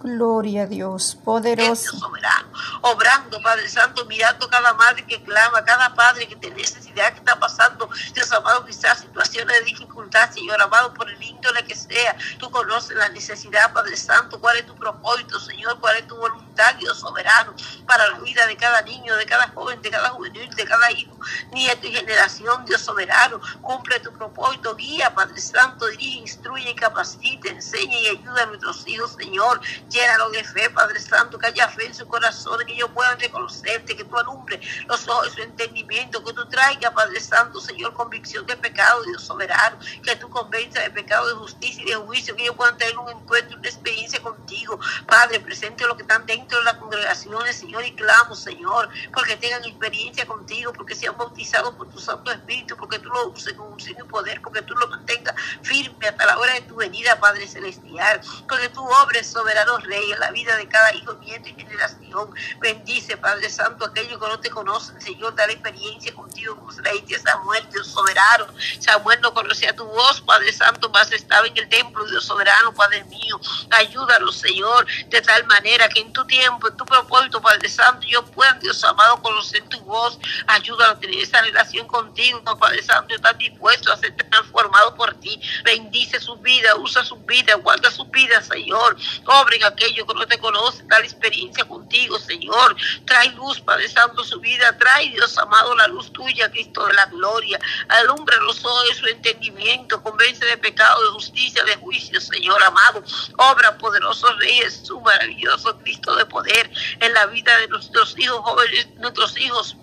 Gloria 0.01 0.63
a 0.63 0.67
Dios, 0.67 1.15
poderoso. 1.25 1.91
Dios 1.91 1.99
soberano, 2.01 2.49
obrando, 2.83 3.43
Padre 3.43 3.69
Santo, 3.69 4.07
mirando 4.07 4.49
cada 4.49 4.73
madre 4.75 5.05
que 5.05 5.21
clama, 5.25 5.61
cada 5.65 5.91
padre 5.93 6.27
que 6.29 6.37
tiene 6.37 6.57
necesidad, 6.59 7.13
que 7.13 7.19
está 7.19 7.35
pasando, 7.37 7.89
Dios 8.15 8.31
amado, 8.31 8.65
quizás 8.65 9.01
situaciones 9.01 9.59
de 9.59 9.65
dificultad, 9.65 10.31
Señor 10.31 10.63
amado, 10.63 10.95
por 10.95 11.11
el 11.11 11.21
índole 11.21 11.65
que 11.65 11.75
sea. 11.75 12.17
Tú 12.39 12.49
conoces 12.53 12.97
la 12.97 13.09
necesidad, 13.09 13.73
Padre 13.73 13.97
Santo, 13.97 14.41
cuál 14.41 14.59
es 14.59 14.67
tu 14.67 14.77
propósito, 14.77 15.39
Señor, 15.41 15.81
cuál 15.81 15.97
es 15.97 16.07
tu 16.07 16.17
voluntad, 16.17 16.77
Dios 16.77 17.01
soberano, 17.01 17.53
para 17.87 18.09
la 18.11 18.21
vida 18.21 18.47
de 18.47 18.57
cada 18.57 18.81
niño, 18.83 19.17
de 19.17 19.27
cada 19.27 19.49
joven, 19.49 19.83
de 19.83 19.91
cada 19.91 20.11
juvenil, 20.11 20.49
de 20.55 20.65
cada 20.65 20.93
hijo, 20.93 21.19
nieto 21.53 21.89
y 21.89 21.93
generación, 21.95 22.65
Dios 22.67 22.83
soberano. 22.83 23.41
Cumple 23.63 23.99
tu 23.99 24.13
propósito, 24.13 24.77
guía, 24.77 25.13
Padre 25.13 25.41
Santo, 25.41 25.87
dirige, 25.89 26.19
instruye, 26.21 26.75
capacita, 26.77 27.49
enseña 27.51 27.99
y 27.99 28.07
ayuda 28.19 28.45
a 28.45 28.47
nuestros 28.47 28.87
hijos, 28.87 29.13
Señor 29.19 29.61
llénalo 29.89 30.31
de 30.31 30.45
fe, 30.45 30.69
Padre 30.71 31.01
Santo, 31.01 31.39
que 31.39 31.47
haya 31.47 31.69
fe 31.69 31.87
en 31.87 31.95
su 31.95 32.07
corazón, 32.07 32.61
que 32.67 32.75
ellos 32.75 32.91
puedan 32.95 33.19
reconocerte, 33.19 33.97
que 33.97 34.05
tú 34.05 34.17
alumbre 34.17 34.61
los 34.87 35.09
ojos, 35.09 35.33
su 35.33 35.43
entendimiento, 35.43 36.23
que 36.25 36.33
tú 36.33 36.47
traigas, 36.49 36.93
Padre 36.93 37.21
Santo, 37.21 37.61
Señor, 37.61 37.95
convicción 37.95 38.47
de 38.47 38.57
pecado, 38.57 39.03
Dios 39.05 39.23
soberano, 39.25 39.79
que 40.03 40.17
tú 40.17 40.29
convenzas 40.29 40.85
de 40.85 40.91
pecado, 40.91 41.29
de 41.29 41.35
justicia 41.35 41.83
y 41.83 41.87
de 41.91 41.97
juicio, 41.97 42.37
que 42.37 42.43
ellos 42.45 42.57
puedan 42.57 42.77
tener 42.77 42.99
un 42.99 43.09
encuentro, 43.09 43.59
una 43.59 43.69
experiencia 43.69 44.21
contigo, 44.23 44.79
Padre, 45.07 45.41
presente 45.41 45.85
a 45.85 45.89
los 45.89 45.97
que 45.97 46.03
están 46.03 46.27
dentro 46.27 46.59
de 46.59 46.65
las 46.65 46.75
congregaciones, 46.75 47.57
Señor, 47.57 47.85
y 47.85 47.93
clamo, 47.95 48.35
Señor, 48.35 48.89
porque 49.13 49.37
tengan 49.37 49.65
experiencia 49.65 50.27
contigo, 50.27 50.73
porque 50.73 50.95
sean 50.95 51.17
bautizados 51.17 51.75
por 51.75 51.89
tu 51.89 51.99
Santo 51.99 52.31
Espíritu, 52.31 52.77
porque 52.77 52.99
tú 52.99 53.09
lo 53.09 53.29
uses 53.29 53.55
con 53.55 53.73
un 53.73 53.81
signo 53.81 54.07
poder, 54.07 54.41
porque 54.43 54.63
tú 54.63 54.75
lo 54.75 54.89
mantengas 54.89 55.35
firme 55.63 56.09
hasta 56.09 56.27
la 56.27 56.39
hora 56.39 56.55
de 56.55 56.61
tu 56.63 56.77
venida, 56.77 57.19
Padre 57.19 57.47
Celestial, 57.49 58.21
porque 58.49 58.69
tú 58.69 58.85
obres 59.05 59.31
soberano 59.31 59.78
Rey 59.85 60.01
reyes, 60.09 60.19
la 60.19 60.31
vida 60.33 60.57
de 60.57 60.67
cada 60.69 60.93
hijo, 60.95 61.15
de 61.15 61.27
y 61.39 61.55
generación. 61.61 62.31
Bendice, 62.61 63.17
Padre 63.17 63.49
Santo, 63.51 63.85
aquellos 63.87 64.19
que 64.21 64.29
no 64.29 64.41
te 64.41 64.51
conocen, 64.51 65.01
Señor, 65.01 65.35
la 65.37 65.45
experiencia 65.47 66.15
contigo, 66.15 66.57
con 66.57 66.77
rey 66.85 67.01
de 67.03 67.19
Samuel, 67.19 67.65
Dios 67.71 67.87
soberano. 67.89 68.47
Samuel 68.81 69.21
no 69.21 69.33
conocía 69.35 69.75
tu 69.77 69.85
voz, 69.85 70.21
Padre 70.23 70.53
Santo, 70.53 70.89
más 70.91 71.11
estaba 71.13 71.47
en 71.47 71.57
el 71.57 71.69
templo, 71.69 72.05
Dios 72.07 72.25
soberano, 72.25 72.73
Padre 72.75 73.05
mío. 73.05 73.41
ayúdalo, 73.71 74.33
Señor, 74.33 74.87
de 75.07 75.23
tal 75.23 75.45
manera 75.47 75.89
que 75.89 76.01
en 76.01 76.13
tu 76.13 76.25
tiempo, 76.27 76.69
en 76.69 76.77
tu 76.77 76.85
propósito, 76.85 77.41
Padre 77.41 77.69
Santo, 77.69 78.07
yo 78.07 78.25
pueda, 78.25 78.53
Dios 78.55 78.83
amado, 78.85 79.21
conocer 79.23 79.63
tu 79.69 79.81
voz. 79.81 80.19
ayúdalo 80.49 80.93
a 80.95 80.99
tener 80.99 81.21
esa 81.23 81.41
relación 81.43 81.87
contigo, 81.87 82.43
Padre 82.59 82.83
Santo, 82.83 83.15
estás 83.15 83.37
dispuesto 83.39 83.93
a 83.93 83.97
ser 83.97 84.15
transformado 84.17 84.95
por 84.95 85.15
ti. 85.21 85.41
Bendice 85.65 86.19
su 86.21 86.37
vida, 86.39 86.75
usa 86.77 87.05
su 87.05 87.17
vida, 87.19 87.55
guarda 87.57 87.91
su 87.91 88.05
vida, 88.07 88.41
Señor. 88.43 88.97
óbrega 89.27 89.68
aquello 89.69 90.07
que 90.07 90.15
no 90.15 90.27
te 90.27 90.39
conoce, 90.39 90.83
tal 90.85 91.05
experiencia 91.05 91.65
contigo, 91.65 92.19
Señor. 92.19 92.75
Trae 93.07 93.29
luz, 93.33 93.61
Padre 93.61 93.87
su 94.25 94.41
vida. 94.41 94.77
Trae, 94.79 95.11
Dios 95.11 95.37
amado, 95.39 95.75
la 95.77 95.87
luz 95.89 96.13
tuya, 96.13 96.51
Cristo 96.51 96.87
de 96.87 96.95
la 96.95 97.07
gloria. 97.07 97.59
Alumbra 97.89 98.37
los 98.39 98.65
ojos, 98.65 98.97
su 98.99 99.07
entendimiento. 99.07 100.03
Convence 100.03 100.45
de 100.45 100.57
pecado, 100.57 101.03
de 101.03 101.09
justicia, 101.11 101.63
de 101.65 101.77
juicio, 101.77 102.21
Señor 102.21 102.63
amado. 102.63 103.03
Obra 103.37 103.77
poderoso, 103.79 104.27
Rey 104.39 104.59
su 104.83 105.01
maravilloso 105.01 105.79
Cristo 105.79 106.17
de 106.17 106.25
poder 106.27 106.71
en 107.01 107.13
la 107.15 107.27
vida 107.27 107.57
de 107.59 107.69
nuestros 107.69 108.19
hijos 108.19 108.39
jóvenes, 108.41 108.89
nuestros 108.97 109.39
hijos 109.39 109.77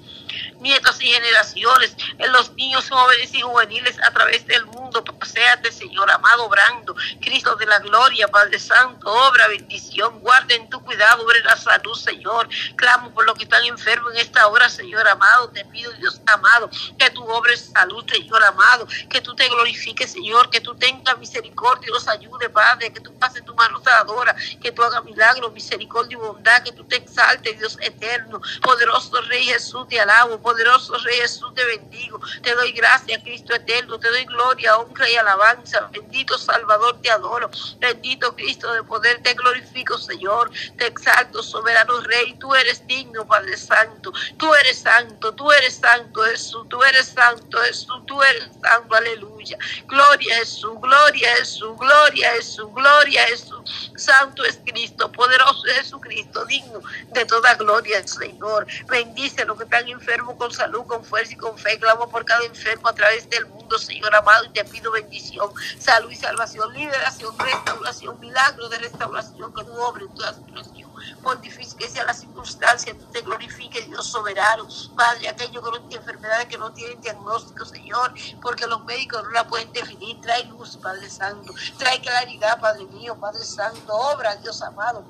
nietos 0.65 0.97
y 0.99 1.07
generaciones, 1.11 1.95
en 2.17 2.31
los 2.33 2.49
niños 2.53 2.89
jóvenes 2.89 3.31
y 3.35 3.41
juveniles 3.41 3.95
a 4.03 4.11
través 4.11 4.45
del 4.47 4.65
mundo. 4.65 5.03
Paseate, 5.05 5.71
Señor 5.71 6.09
amado, 6.09 6.45
obrando. 6.45 6.95
Cristo 7.21 7.55
de 7.55 7.65
la 7.67 7.79
gloria, 7.79 8.27
Padre 8.27 8.57
Santo, 8.59 9.07
obra, 9.07 9.47
bendición, 9.47 10.19
guarde 10.21 10.55
en 10.55 10.67
tu 10.69 10.81
cuidado, 10.81 11.23
obra 11.23 11.37
la 11.43 11.55
salud, 11.55 11.93
Señor. 11.95 12.49
Clamo 12.75 13.13
por 13.13 13.25
los 13.27 13.35
que 13.37 13.43
están 13.43 13.63
enfermos 13.65 14.11
en 14.13 14.19
esta 14.19 14.47
hora, 14.47 14.67
Señor 14.67 15.07
amado. 15.07 15.49
Te 15.49 15.63
pido, 15.65 15.91
Dios 15.93 16.19
amado, 16.25 16.69
que 16.97 17.09
tu 17.11 17.23
es 17.53 17.71
salud, 17.71 18.03
Señor 18.11 18.43
amado. 18.43 18.87
Que 19.09 19.21
tú 19.21 19.35
te 19.35 19.47
glorifiques, 19.47 20.13
Señor. 20.13 20.49
Que 20.49 20.61
tú 20.61 20.75
tengas 20.75 21.17
misericordia 21.19 21.87
y 21.87 21.91
los 21.93 22.07
ayude, 22.07 22.49
Padre. 22.49 22.91
Que 22.91 22.99
tú 23.01 23.13
pases 23.19 23.45
tu 23.45 23.53
mano 23.53 23.79
sanadora. 23.83 24.35
Que 24.61 24.71
tú 24.71 24.83
hagas 24.83 25.03
milagros, 25.03 25.51
misericordia 25.53 26.13
y 26.13 26.19
bondad. 26.21 26.63
Que 26.63 26.71
tú 26.71 26.83
te 26.85 26.95
exalte 26.95 27.53
Dios 27.53 27.77
eterno. 27.81 28.41
Poderoso 28.63 29.19
Rey 29.29 29.43
Jesús, 29.45 29.87
te 29.87 29.99
alabo 29.99 30.41
poderoso 30.55 30.93
Rey 31.03 31.17
Jesús, 31.17 31.53
te 31.53 31.65
bendigo. 31.65 32.17
Te 32.41 32.55
doy 32.55 32.71
gracias, 32.71 33.21
Cristo 33.23 33.53
eterno. 33.53 33.99
Te 33.99 34.07
doy 34.07 34.23
gloria, 34.23 34.77
honra 34.77 35.09
y 35.09 35.15
alabanza. 35.17 35.89
Bendito 35.91 36.37
Salvador, 36.37 37.01
te 37.01 37.11
adoro. 37.11 37.51
Bendito 37.79 38.33
Cristo 38.37 38.71
de 38.71 38.81
poder, 38.83 39.21
te 39.21 39.33
glorifico, 39.33 39.97
Señor. 39.97 40.49
Te 40.77 40.87
exalto, 40.87 41.43
soberano 41.43 41.99
Rey. 41.99 42.35
Tú 42.39 42.55
eres 42.55 42.87
digno, 42.87 43.27
Padre 43.27 43.57
Santo. 43.57 44.13
Tú 44.37 44.53
eres 44.55 44.79
santo, 44.79 45.33
tú 45.33 45.51
eres 45.51 45.75
santo, 45.75 46.21
Jesús. 46.21 46.65
Tú 46.69 46.81
eres 46.83 47.07
santo, 47.07 47.57
Jesús. 47.57 48.05
Tú 48.07 48.23
eres 48.23 48.47
santo, 48.63 48.95
aleluya. 48.95 49.57
Gloria 49.87 50.37
es 50.39 50.55
Jesús, 50.55 50.75
gloria 50.79 51.33
es 51.33 51.39
Jesús, 51.39 51.77
gloria 51.77 52.33
es 52.35 52.45
Jesús, 52.47 52.67
gloria 52.73 53.23
es 53.25 53.41
Jesús. 53.41 53.91
Santo 53.97 54.43
es 54.45 54.57
Cristo, 54.65 55.11
poderoso 55.11 55.63
es 55.67 55.79
Jesucristo, 55.81 56.45
digno 56.45 56.79
de 57.09 57.25
toda 57.25 57.55
gloria, 57.55 58.07
Señor. 58.07 58.65
Bendice 58.87 59.41
a 59.41 59.45
los 59.45 59.57
que 59.57 59.65
están 59.65 59.89
enfermos 59.89 60.34
con 60.37 60.51
salud, 60.51 60.85
con 60.85 61.03
fuerza 61.03 61.33
y 61.33 61.35
con 61.35 61.57
fe. 61.57 61.79
Clamo 61.79 62.09
por 62.09 62.25
cada 62.25 62.43
enfermo 62.45 62.87
a 62.89 62.93
través 62.93 63.29
del 63.29 63.45
mundo, 63.47 63.77
Señor 63.77 64.13
amado, 64.15 64.45
y 64.45 64.49
te 64.49 64.63
pido 64.65 64.91
bendición, 64.91 65.49
salud 65.79 66.11
y 66.11 66.15
salvación, 66.15 66.71
liberación, 66.73 67.37
restauración, 67.39 68.19
milagro 68.19 68.69
de 68.69 68.77
restauración, 68.79 69.53
que 69.53 69.63
tú 69.63 69.73
obres 69.77 70.07
en 70.07 70.15
toda 70.15 70.33
situación 70.33 70.75
por 71.21 71.39
difícil 71.41 71.77
que 71.77 71.89
sea 71.89 72.03
la 72.05 72.13
circunstancia, 72.13 72.95
tú 72.97 73.05
te 73.11 73.21
glorifiques, 73.21 73.85
Dios 73.87 74.07
soberano. 74.07 74.67
Padre, 74.95 75.27
aquellos 75.29 75.61
con 75.63 75.91
enfermedades 75.91 76.45
que 76.47 76.57
no 76.57 76.71
tienen 76.71 77.01
diagnóstico, 77.01 77.65
Señor, 77.65 78.13
porque 78.41 78.65
los 78.65 78.83
médicos 78.85 79.23
no 79.23 79.31
la 79.31 79.45
pueden 79.45 79.71
definir. 79.73 80.21
Trae 80.21 80.43
luz, 80.45 80.77
Padre 80.77 81.09
Santo. 81.09 81.53
Trae 81.77 81.99
claridad, 82.01 82.59
Padre 82.59 82.85
mío, 82.85 83.17
Padre 83.19 83.43
Santo. 83.43 83.91
Obra, 83.93 84.35
Dios 84.37 84.61
amado 84.61 85.03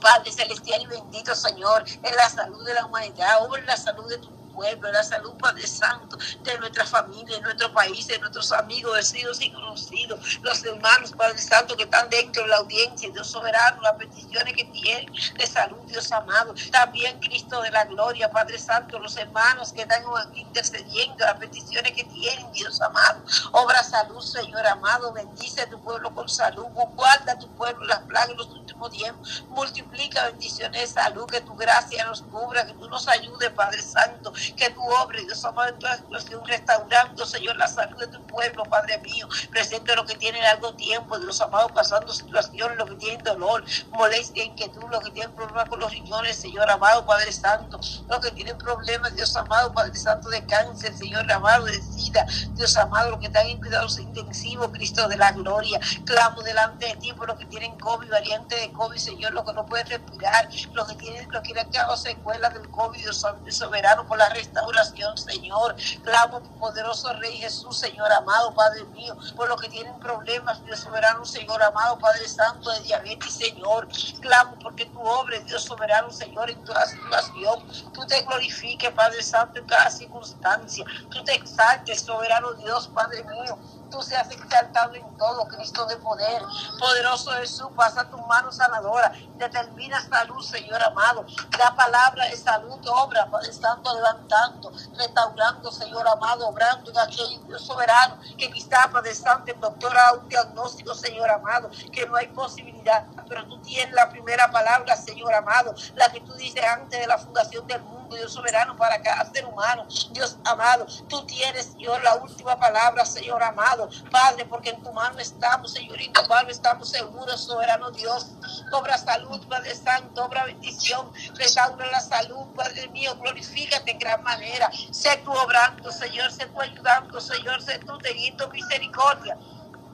Padre 0.00 0.30
Celestial 0.32 0.82
y 0.82 0.86
bendito 0.86 1.34
Señor, 1.34 1.84
en 2.02 2.14
la 2.16 2.28
salud 2.30 2.64
de 2.64 2.74
la 2.74 2.86
humanidad, 2.86 3.44
o 3.46 3.56
en 3.56 3.66
la 3.66 3.76
salud 3.76 4.08
de 4.08 4.18
tu 4.18 4.28
pueblo, 4.58 4.90
la 4.90 5.04
salud, 5.04 5.34
Padre 5.38 5.68
Santo, 5.68 6.18
de 6.42 6.58
nuestra 6.58 6.84
familia, 6.84 7.36
de 7.36 7.42
nuestro 7.42 7.72
país, 7.72 8.08
de 8.08 8.18
nuestros 8.18 8.50
amigos, 8.50 8.92
vecinos 8.92 9.40
y 9.40 9.52
conocidos, 9.52 10.18
los 10.42 10.64
hermanos, 10.64 11.12
Padre 11.16 11.38
Santo, 11.38 11.76
que 11.76 11.84
están 11.84 12.10
dentro 12.10 12.42
de 12.42 12.48
la 12.48 12.56
audiencia, 12.56 13.08
Dios 13.12 13.30
soberano, 13.30 13.80
las 13.82 13.92
peticiones 13.92 14.52
que 14.54 14.64
tienen 14.64 15.06
de 15.36 15.46
salud, 15.46 15.78
Dios 15.86 16.10
amado. 16.10 16.56
También 16.72 17.20
Cristo 17.20 17.62
de 17.62 17.70
la 17.70 17.84
gloria, 17.84 18.28
Padre 18.32 18.58
Santo, 18.58 18.98
los 18.98 19.16
hermanos 19.16 19.72
que 19.72 19.82
están 19.82 20.02
intercediendo, 20.34 21.24
las 21.24 21.34
peticiones 21.34 21.92
que 21.92 22.02
tienen, 22.02 22.50
Dios 22.50 22.80
amado. 22.80 23.22
Obra 23.52 23.80
salud, 23.84 24.20
Señor 24.20 24.66
amado, 24.66 25.12
bendice 25.12 25.60
a 25.62 25.70
tu 25.70 25.80
pueblo 25.80 26.12
con 26.12 26.28
salud, 26.28 26.64
guarda 26.96 27.34
a 27.34 27.38
tu 27.38 27.46
pueblo 27.54 27.86
las 27.86 28.00
plagas 28.00 28.36
los 28.36 28.48
últimos 28.48 28.90
tiempos, 28.90 29.44
multiplica 29.50 30.24
bendiciones 30.26 30.80
de 30.80 30.86
salud, 31.00 31.26
que 31.26 31.42
tu 31.42 31.54
gracia 31.54 32.04
nos 32.06 32.22
cubra, 32.22 32.66
que 32.66 32.72
tú 32.72 32.88
nos 32.88 33.06
ayudes, 33.06 33.50
Padre 33.50 33.82
Santo, 33.82 34.32
que 34.56 34.70
tu 34.70 34.80
obra 34.82 35.20
Dios 35.20 35.44
amado, 35.44 35.68
en 35.68 35.78
toda 35.78 35.96
situación, 35.96 36.42
restaurando, 36.46 37.26
Señor, 37.26 37.56
la 37.56 37.66
salud 37.66 37.98
de 37.98 38.06
tu 38.08 38.24
pueblo, 38.26 38.62
Padre 38.64 38.98
mío, 38.98 39.28
presente 39.50 39.94
los 39.96 40.04
que 40.06 40.16
tienen 40.16 40.42
largo 40.42 40.74
tiempo, 40.74 41.18
Dios 41.18 41.40
amado, 41.40 41.68
pasando 41.68 42.12
situaciones, 42.12 42.76
los 42.76 42.88
que 42.90 42.96
tienen 42.96 43.22
dolor, 43.24 43.64
molestia, 43.90 44.44
inquietud, 44.44 44.84
los 44.90 45.02
que 45.02 45.10
tienen 45.10 45.32
problemas 45.34 45.68
con 45.68 45.80
los 45.80 45.90
riñones, 45.90 46.36
Señor 46.36 46.68
amado, 46.70 47.04
Padre 47.06 47.32
Santo, 47.32 47.78
los 48.08 48.20
que 48.20 48.30
tienen 48.32 48.56
problemas, 48.58 49.14
Dios 49.16 49.34
amado, 49.36 49.72
Padre 49.72 49.94
Santo, 49.96 50.28
de 50.28 50.44
cáncer, 50.46 50.96
Señor 50.96 51.30
amado, 51.30 51.64
de 51.66 51.80
sida, 51.82 52.26
Dios 52.52 52.76
amado, 52.76 53.10
los 53.10 53.20
que 53.20 53.26
están 53.26 53.46
en 53.46 53.58
cuidados 53.58 53.98
intensivos, 53.98 54.68
Cristo 54.72 55.08
de 55.08 55.16
la 55.16 55.32
gloria, 55.32 55.80
clamo 56.04 56.42
delante 56.42 56.86
de 56.86 56.96
ti 56.96 57.12
por 57.12 57.28
los 57.28 57.38
que 57.38 57.46
tienen 57.46 57.78
COVID, 57.78 58.10
variante 58.10 58.54
de 58.56 58.72
COVID, 58.72 58.96
Señor, 58.98 59.32
los 59.32 59.44
que 59.44 59.52
no 59.52 59.66
pueden 59.66 59.86
respirar, 59.86 60.48
los 60.72 60.88
que 60.88 60.94
tienen, 60.94 61.30
los 61.30 61.42
que 61.42 61.58
han 61.58 61.70
quedado 61.70 61.96
secuelas 61.96 62.54
del 62.54 62.68
COVID, 62.70 62.98
Dios 62.98 63.24
soberano, 63.50 64.06
por 64.06 64.18
la 64.18 64.28
restauración, 64.38 65.18
Señor. 65.18 65.74
Clamo, 66.04 66.40
poderoso 66.58 67.12
Rey 67.14 67.36
Jesús, 67.38 67.76
Señor 67.78 68.10
amado, 68.12 68.54
Padre 68.54 68.84
mío, 68.94 69.16
por 69.36 69.48
los 69.48 69.60
que 69.60 69.68
tienen 69.68 69.98
problemas, 69.98 70.64
Dios 70.64 70.80
soberano, 70.80 71.24
Señor 71.24 71.60
amado, 71.62 71.98
Padre 71.98 72.28
Santo, 72.28 72.70
de 72.70 72.80
diabetes, 72.82 73.32
Señor. 73.34 73.88
Clamo 74.20 74.56
porque 74.62 74.86
tu 74.86 75.00
obra, 75.00 75.38
Dios 75.40 75.64
soberano, 75.64 76.10
Señor, 76.10 76.50
en 76.50 76.64
toda 76.64 76.84
situación. 76.86 77.90
Tú 77.92 78.06
te 78.06 78.22
glorifiques, 78.22 78.90
Padre 78.92 79.22
Santo, 79.22 79.58
en 79.58 79.66
cada 79.66 79.90
circunstancia. 79.90 80.84
Tú 81.10 81.22
te 81.24 81.34
exaltes, 81.34 82.02
soberano 82.02 82.52
Dios, 82.54 82.88
Padre 82.88 83.24
mío 83.24 83.58
tú 83.90 84.02
seas 84.02 84.30
exaltado 84.30 84.94
en 84.96 85.16
todo, 85.16 85.46
Cristo 85.48 85.86
de 85.86 85.96
poder. 85.96 86.42
Poderoso 86.78 87.30
Jesús, 87.40 87.68
pasa 87.74 88.04
tu 88.10 88.18
mano 88.18 88.52
sanadora, 88.52 89.10
determina 89.38 90.06
salud, 90.10 90.42
Señor 90.44 90.82
amado. 90.82 91.24
la 91.58 91.74
palabra 91.74 92.26
de 92.26 92.36
salud, 92.36 92.78
obra, 92.86 93.24
Padre 93.30 93.50
Santo, 93.50 93.94
levanta 93.96 94.27
tanto, 94.28 94.70
restaurando, 94.96 95.72
Señor 95.72 96.06
amado, 96.06 96.46
obrando 96.46 96.90
en 96.90 96.98
aquel 96.98 97.26
soberano 97.58 98.18
que 98.36 98.50
quizá 98.50 98.88
padezante, 98.92 99.54
doctora, 99.54 100.12
un 100.22 100.28
diagnóstico, 100.28 100.94
Señor 100.94 101.28
amado, 101.30 101.70
que 101.92 102.06
no 102.06 102.14
hay 102.14 102.28
posibilidad, 102.28 103.06
pero 103.28 103.46
tú 103.46 103.58
tienes 103.62 103.92
la 103.94 104.08
primera 104.08 104.50
palabra, 104.50 104.94
Señor 104.96 105.32
amado, 105.34 105.74
la 105.96 106.12
que 106.12 106.20
tú 106.20 106.32
dices 106.34 106.62
antes 106.64 107.00
de 107.00 107.06
la 107.06 107.18
fundación 107.18 107.66
del 107.66 107.80
mundo 107.82 107.97
Dios 108.16 108.32
soberano, 108.32 108.76
para 108.76 109.00
cada 109.02 109.30
ser 109.30 109.44
humano. 109.44 109.86
Dios 110.12 110.36
amado, 110.44 110.86
tú 111.08 111.24
tienes, 111.26 111.66
Señor, 111.72 112.02
la 112.02 112.14
última 112.16 112.58
palabra, 112.58 113.04
Señor 113.04 113.42
amado. 113.42 113.88
Padre, 114.10 114.44
porque 114.44 114.70
en 114.70 114.82
tu 114.82 114.92
mano 114.92 115.18
estamos, 115.18 115.72
Señorito, 115.72 116.26
Padre 116.28 116.52
estamos 116.52 116.88
seguros, 116.90 117.44
soberano 117.44 117.90
Dios. 117.90 118.26
Cobra 118.70 118.96
salud, 118.98 119.46
Padre 119.48 119.74
Santo, 119.74 120.24
obra 120.24 120.44
bendición, 120.44 121.10
restaura 121.34 121.86
la 121.86 122.00
salud, 122.00 122.46
Padre 122.54 122.88
mío, 122.88 123.16
glorifícate 123.18 123.92
en 123.92 123.98
gran 123.98 124.22
manera. 124.22 124.70
Sé 124.90 125.16
tu 125.24 125.32
obrando, 125.32 125.90
Señor, 125.92 126.30
sé 126.32 126.46
tú 126.46 126.60
ayudando, 126.60 127.20
Señor, 127.20 127.62
sé 127.62 127.78
tú 127.80 127.96
teniendo 127.98 128.48
misericordia. 128.48 129.36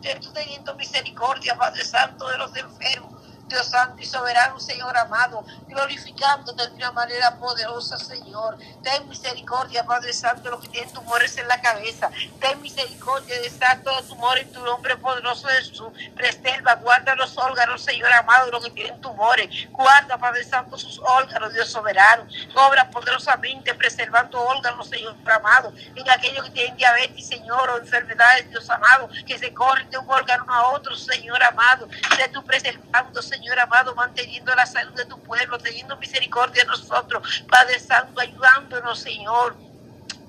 Sé 0.02 0.16
tú 0.20 0.32
teniendo 0.32 0.74
misericordia, 0.74 1.56
Padre 1.56 1.84
Santo, 1.84 2.28
de 2.28 2.38
los 2.38 2.54
enfermos 2.56 3.23
Dios 3.48 3.68
santo 3.68 4.00
y 4.02 4.06
soberano, 4.06 4.58
Señor 4.58 4.96
amado, 4.96 5.44
glorificándote 5.68 6.66
de 6.68 6.74
una 6.76 6.92
manera 6.92 7.36
poderosa, 7.36 7.98
Señor. 7.98 8.56
Ten 8.82 9.06
misericordia, 9.08 9.84
Padre 9.84 10.12
Santo, 10.12 10.50
los 10.50 10.62
que 10.62 10.68
tienen 10.68 10.92
tumores 10.94 11.36
en 11.36 11.46
la 11.48 11.60
cabeza. 11.60 12.10
Ten 12.40 12.60
misericordia 12.62 13.40
de 13.40 13.50
santo 13.50 13.84
todos 13.84 14.08
tumores 14.08 14.44
en 14.44 14.52
tu 14.52 14.62
nombre 14.64 14.96
poderoso 14.96 15.46
de 15.48 15.54
Jesús. 15.56 15.88
Preserva, 16.14 16.76
guarda 16.76 17.14
los 17.16 17.36
órganos, 17.36 17.82
Señor 17.84 18.10
amado, 18.12 18.50
los 18.50 18.64
que 18.64 18.70
tienen 18.70 19.00
tumores. 19.00 19.68
Guarda, 19.72 20.16
Padre 20.16 20.44
Santo, 20.44 20.78
sus 20.78 20.98
órganos, 21.00 21.52
Dios 21.52 21.70
soberano. 21.70 22.26
Obra 22.54 22.88
poderosamente, 22.90 23.74
preservando 23.74 24.40
órganos, 24.42 24.88
Señor 24.88 25.14
amado. 25.30 25.72
En 25.94 26.08
aquellos 26.10 26.44
que 26.46 26.50
tienen 26.52 26.76
diabetes, 26.76 27.26
Señor, 27.28 27.68
o 27.68 27.78
enfermedades, 27.78 28.48
Dios 28.48 28.70
amado, 28.70 29.10
que 29.26 29.38
se 29.38 29.52
corren 29.52 29.90
de 29.90 29.98
un 29.98 30.08
órgano 30.10 30.44
a 30.50 30.68
otro, 30.72 30.96
Señor 30.96 31.42
amado. 31.42 31.86
de 31.88 32.28
tú 32.32 32.42
preservando, 32.44 33.20
Señor 33.34 33.58
amado, 33.58 33.96
manteniendo 33.96 34.54
la 34.54 34.64
salud 34.64 34.92
de 34.92 35.06
tu 35.06 35.20
pueblo, 35.20 35.58
teniendo 35.58 35.96
misericordia 35.96 36.62
de 36.62 36.68
nosotros, 36.68 37.42
Padre 37.50 37.80
Santo, 37.80 38.20
ayudándonos, 38.20 38.96
Señor 39.00 39.56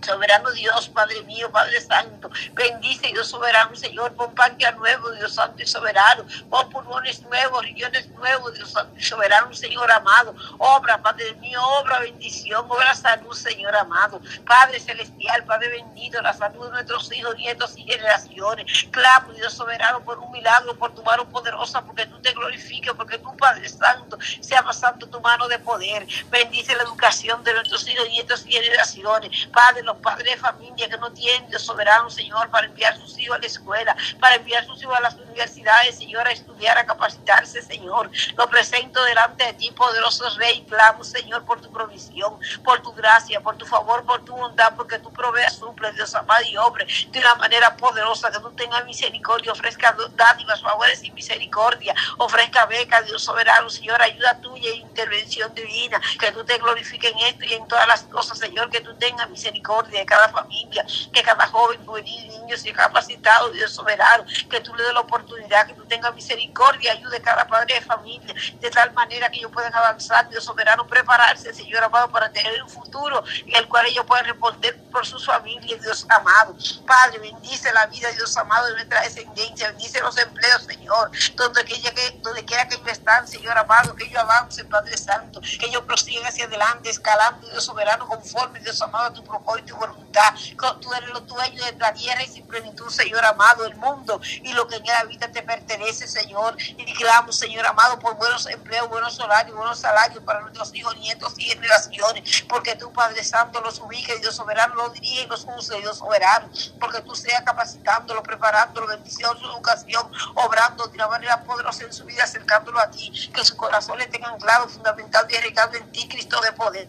Soberano 0.05 0.51
Dios, 0.51 0.87
Padre 0.89 1.21
mío, 1.23 1.49
Padre 1.51 1.81
Santo, 1.81 2.29
bendice 2.53 3.07
Dios 3.07 3.27
soberano, 3.27 3.75
Señor, 3.75 4.13
pon 4.13 4.33
panquea 4.35 4.71
nuevo, 4.73 5.09
Dios 5.13 5.33
Santo 5.33 5.61
y 5.63 5.65
soberano, 5.65 6.23
pon 6.49 6.69
pulmones 6.69 7.21
nuevos, 7.23 7.63
riñones 7.63 8.07
nuevos, 8.11 8.53
Dios 8.53 8.71
Santo 8.71 8.95
y 8.99 9.03
soberano, 9.03 9.51
Señor 9.53 9.91
amado, 9.91 10.35
obra, 10.59 11.01
Padre 11.01 11.33
mío, 11.35 11.59
obra 11.81 11.99
bendición, 12.01 12.65
obra 12.69 12.93
salud, 12.93 13.33
Señor 13.33 13.75
amado, 13.75 14.21
Padre 14.45 14.79
celestial, 14.79 15.43
Padre 15.45 15.69
bendito, 15.69 16.21
la 16.21 16.33
salud 16.33 16.65
de 16.65 16.71
nuestros 16.73 17.11
hijos, 17.11 17.35
nietos 17.37 17.73
y 17.75 17.83
generaciones, 17.83 18.85
clamo, 18.91 19.33
Dios 19.33 19.53
soberano, 19.53 20.01
por 20.01 20.19
un 20.19 20.31
milagro, 20.31 20.75
por 20.77 20.93
tu 20.93 21.01
mano 21.01 21.27
poderosa, 21.29 21.81
porque 21.83 22.05
tú 22.05 22.21
te 22.21 22.31
glorifiques, 22.33 22.93
porque 22.95 23.17
tú, 23.17 23.35
Padre 23.37 23.67
Santo, 23.67 24.19
sea 24.41 24.61
más 24.61 24.79
santo 24.79 25.07
tu 25.07 25.19
mano 25.21 25.47
de 25.47 25.57
poder, 25.59 26.05
bendice 26.29 26.75
la 26.75 26.83
educación 26.83 27.43
de 27.43 27.53
nuestros 27.53 27.87
hijos, 27.87 28.07
nietos 28.09 28.45
y 28.45 28.51
generaciones, 28.51 29.47
Padre, 29.51 29.81
los 29.81 29.94
Padre 30.01 30.31
de 30.31 30.37
familia 30.37 30.89
que 30.89 30.97
no 30.97 31.11
tiene, 31.11 31.47
Dios 31.47 31.63
soberano, 31.63 32.09
Señor, 32.09 32.49
para 32.49 32.67
enviar 32.67 32.97
sus 32.97 33.17
hijos 33.17 33.37
a 33.37 33.39
la 33.39 33.47
escuela, 33.47 33.95
para 34.19 34.35
enviar 34.35 34.65
sus 34.65 34.81
hijos 34.81 34.97
a 34.97 35.01
las 35.01 35.15
universidades, 35.15 35.97
Señor, 35.97 36.27
a 36.27 36.31
estudiar, 36.31 36.77
a 36.77 36.85
capacitarse, 36.85 37.61
Señor. 37.61 38.09
Lo 38.37 38.49
presento 38.49 39.03
delante 39.03 39.45
de 39.45 39.53
ti, 39.53 39.71
poderoso 39.71 40.25
Rey, 40.37 40.65
clamo, 40.67 41.03
Señor, 41.03 41.45
por 41.45 41.61
tu 41.61 41.71
provisión, 41.71 42.39
por 42.63 42.81
tu 42.81 42.91
gracia, 42.93 43.39
por 43.41 43.57
tu 43.57 43.65
favor, 43.65 44.05
por 44.05 44.23
tu 44.25 44.35
bondad, 44.35 44.73
porque 44.75 44.99
tú 44.99 45.11
proveas, 45.13 45.53
suple, 45.57 45.91
Dios 45.93 46.13
amado 46.15 46.43
y 46.45 46.57
hombre, 46.57 46.85
de 47.11 47.19
una 47.19 47.35
manera 47.35 47.75
poderosa, 47.77 48.31
que 48.31 48.39
tú 48.39 48.51
tengas 48.51 48.85
misericordia, 48.85 49.51
ofrezca 49.51 49.95
dádivas, 50.13 50.61
favores 50.61 51.03
y 51.03 51.11
misericordia, 51.11 51.93
ofrezca 52.17 52.65
beca, 52.65 53.01
Dios 53.03 53.23
soberano, 53.23 53.69
Señor, 53.69 54.01
ayuda 54.01 54.39
tuya 54.41 54.69
e 54.69 54.75
intervención 54.75 55.53
divina, 55.53 55.99
que 56.19 56.31
tú 56.31 56.43
te 56.43 56.57
glorifiques 56.57 57.11
en 57.11 57.19
esto 57.19 57.45
y 57.45 57.53
en 57.53 57.67
todas 57.67 57.87
las 57.87 58.03
cosas, 58.03 58.37
Señor, 58.37 58.69
que 58.69 58.81
tú 58.81 58.93
tengas 58.97 59.29
misericordia 59.29 59.84
de 59.89 60.05
cada 60.05 60.29
familia, 60.29 60.85
que 61.11 61.21
cada 61.23 61.45
joven, 61.47 61.79
juvenil, 61.85 62.27
niño 62.27 62.57
sea 62.57 62.73
capacitado, 62.73 63.49
Dios 63.51 63.73
soberano, 63.73 64.25
que 64.49 64.59
tú 64.61 64.73
le 64.75 64.83
des 64.83 64.93
la 64.93 65.01
oportunidad, 65.01 65.67
que 65.67 65.73
tú 65.73 65.85
tengas 65.85 66.13
misericordia, 66.15 66.93
ayude 66.93 67.17
a 67.17 67.21
cada 67.21 67.47
padre 67.47 67.75
de 67.75 67.81
familia, 67.81 68.33
de 68.59 68.69
tal 68.71 68.91
manera 68.93 69.29
que 69.29 69.39
ellos 69.39 69.51
puedan 69.51 69.73
avanzar, 69.73 70.27
Dios 70.29 70.43
soberano, 70.43 70.85
prepararse, 70.87 71.53
Señor 71.53 71.83
amado, 71.83 72.09
para 72.09 72.31
tener 72.31 72.61
un 72.63 72.69
futuro 72.69 73.23
en 73.45 73.55
el 73.55 73.67
cual 73.67 73.85
ellos 73.87 74.05
puedan 74.05 74.25
responder 74.25 74.77
por 74.95 75.05
su 75.05 75.19
familia 75.19 75.75
Dios 75.81 76.07
amado. 76.09 76.55
Padre, 76.87 77.19
bendice 77.19 77.71
la 77.73 77.85
vida, 77.87 78.09
Dios 78.11 78.37
amado, 78.37 78.67
de 78.67 78.73
nuestra 78.75 79.01
descendencia, 79.01 79.67
bendice 79.71 79.99
los 79.99 80.17
empleos, 80.17 80.63
Señor, 80.63 81.11
donde 81.35 81.65
quiera 81.65 81.91
que, 81.93 82.11
donde 82.23 82.45
quiera 82.45 82.65
que 82.69 82.75
ellos 82.75 82.87
están, 82.87 83.27
Señor 83.27 83.57
amado, 83.57 83.93
que 83.93 84.05
ellos 84.05 84.19
avancen, 84.19 84.69
Padre 84.69 84.97
Santo, 84.97 85.41
que 85.41 85.65
ellos 85.65 85.83
prosiguen 85.83 86.25
hacia 86.25 86.45
adelante, 86.45 86.89
escalando, 86.89 87.45
Dios 87.49 87.65
soberano, 87.65 88.07
conforme, 88.07 88.61
Dios 88.61 88.81
amado, 88.81 89.07
a 89.07 89.13
tu 89.13 89.21
propósito 89.25 89.67
y 89.75 89.79
voluntad. 89.79 90.33
Tú 90.81 90.93
eres 90.93 91.09
los 91.09 91.27
dueños 91.27 91.65
de 91.65 91.77
la 91.77 91.93
tierra 91.93 92.23
y 92.23 92.27
sin 92.29 92.47
plenitud, 92.47 92.87
Señor 92.89 93.25
amado, 93.25 93.65
el 93.65 93.75
mundo 93.75 94.21
y 94.23 94.53
lo 94.53 94.65
que 94.65 94.75
en 94.77 94.85
la 94.85 95.03
vida 95.03 95.29
te 95.29 95.41
pertenece, 95.41 96.07
Señor. 96.07 96.55
Y 96.59 96.93
clamo, 96.93 97.33
Señor 97.33 97.65
amado, 97.67 97.99
por 97.99 98.15
buenos 98.15 98.45
empleos, 98.47 98.87
buenos 98.87 99.19
horarios, 99.19 99.57
buenos 99.57 99.77
salarios 99.77 100.23
para 100.23 100.39
nuestros 100.39 100.73
hijos, 100.73 100.95
nietos 100.99 101.33
y 101.37 101.43
generaciones, 101.49 102.45
porque 102.47 102.77
tú, 102.77 102.93
Padre 102.93 103.21
Santo, 103.25 103.59
los 103.59 103.81
y 103.91 104.05
Dios 104.19 104.35
soberano, 104.35 104.75
los 104.75 104.84
los 104.87 105.43
en 105.45 105.51
los 105.51 105.71
usa 105.71 105.93
soberano 105.93 106.49
porque 106.79 107.01
tú 107.01 107.15
seas 107.15 107.41
capacitándolo, 107.43 108.21
preparándolo, 108.21 108.87
bendición, 108.87 109.37
su 109.39 109.45
educación, 109.45 110.11
obrando 110.35 110.87
de 110.87 110.95
una 110.95 111.07
manera 111.07 111.41
poderosa 111.43 111.83
en 111.83 111.93
su 111.93 112.05
vida, 112.05 112.23
acercándolo 112.23 112.79
a 112.79 112.89
ti, 112.89 113.11
que 113.33 113.43
su 113.43 113.55
corazón 113.55 113.97
tengan 114.11 114.37
claro 114.39 114.67
fundamental 114.69 115.25
y 115.29 115.35
arraigado 115.35 115.75
en 115.77 115.91
ti, 115.91 116.07
Cristo 116.09 116.39
de 116.41 116.51
poder, 116.51 116.87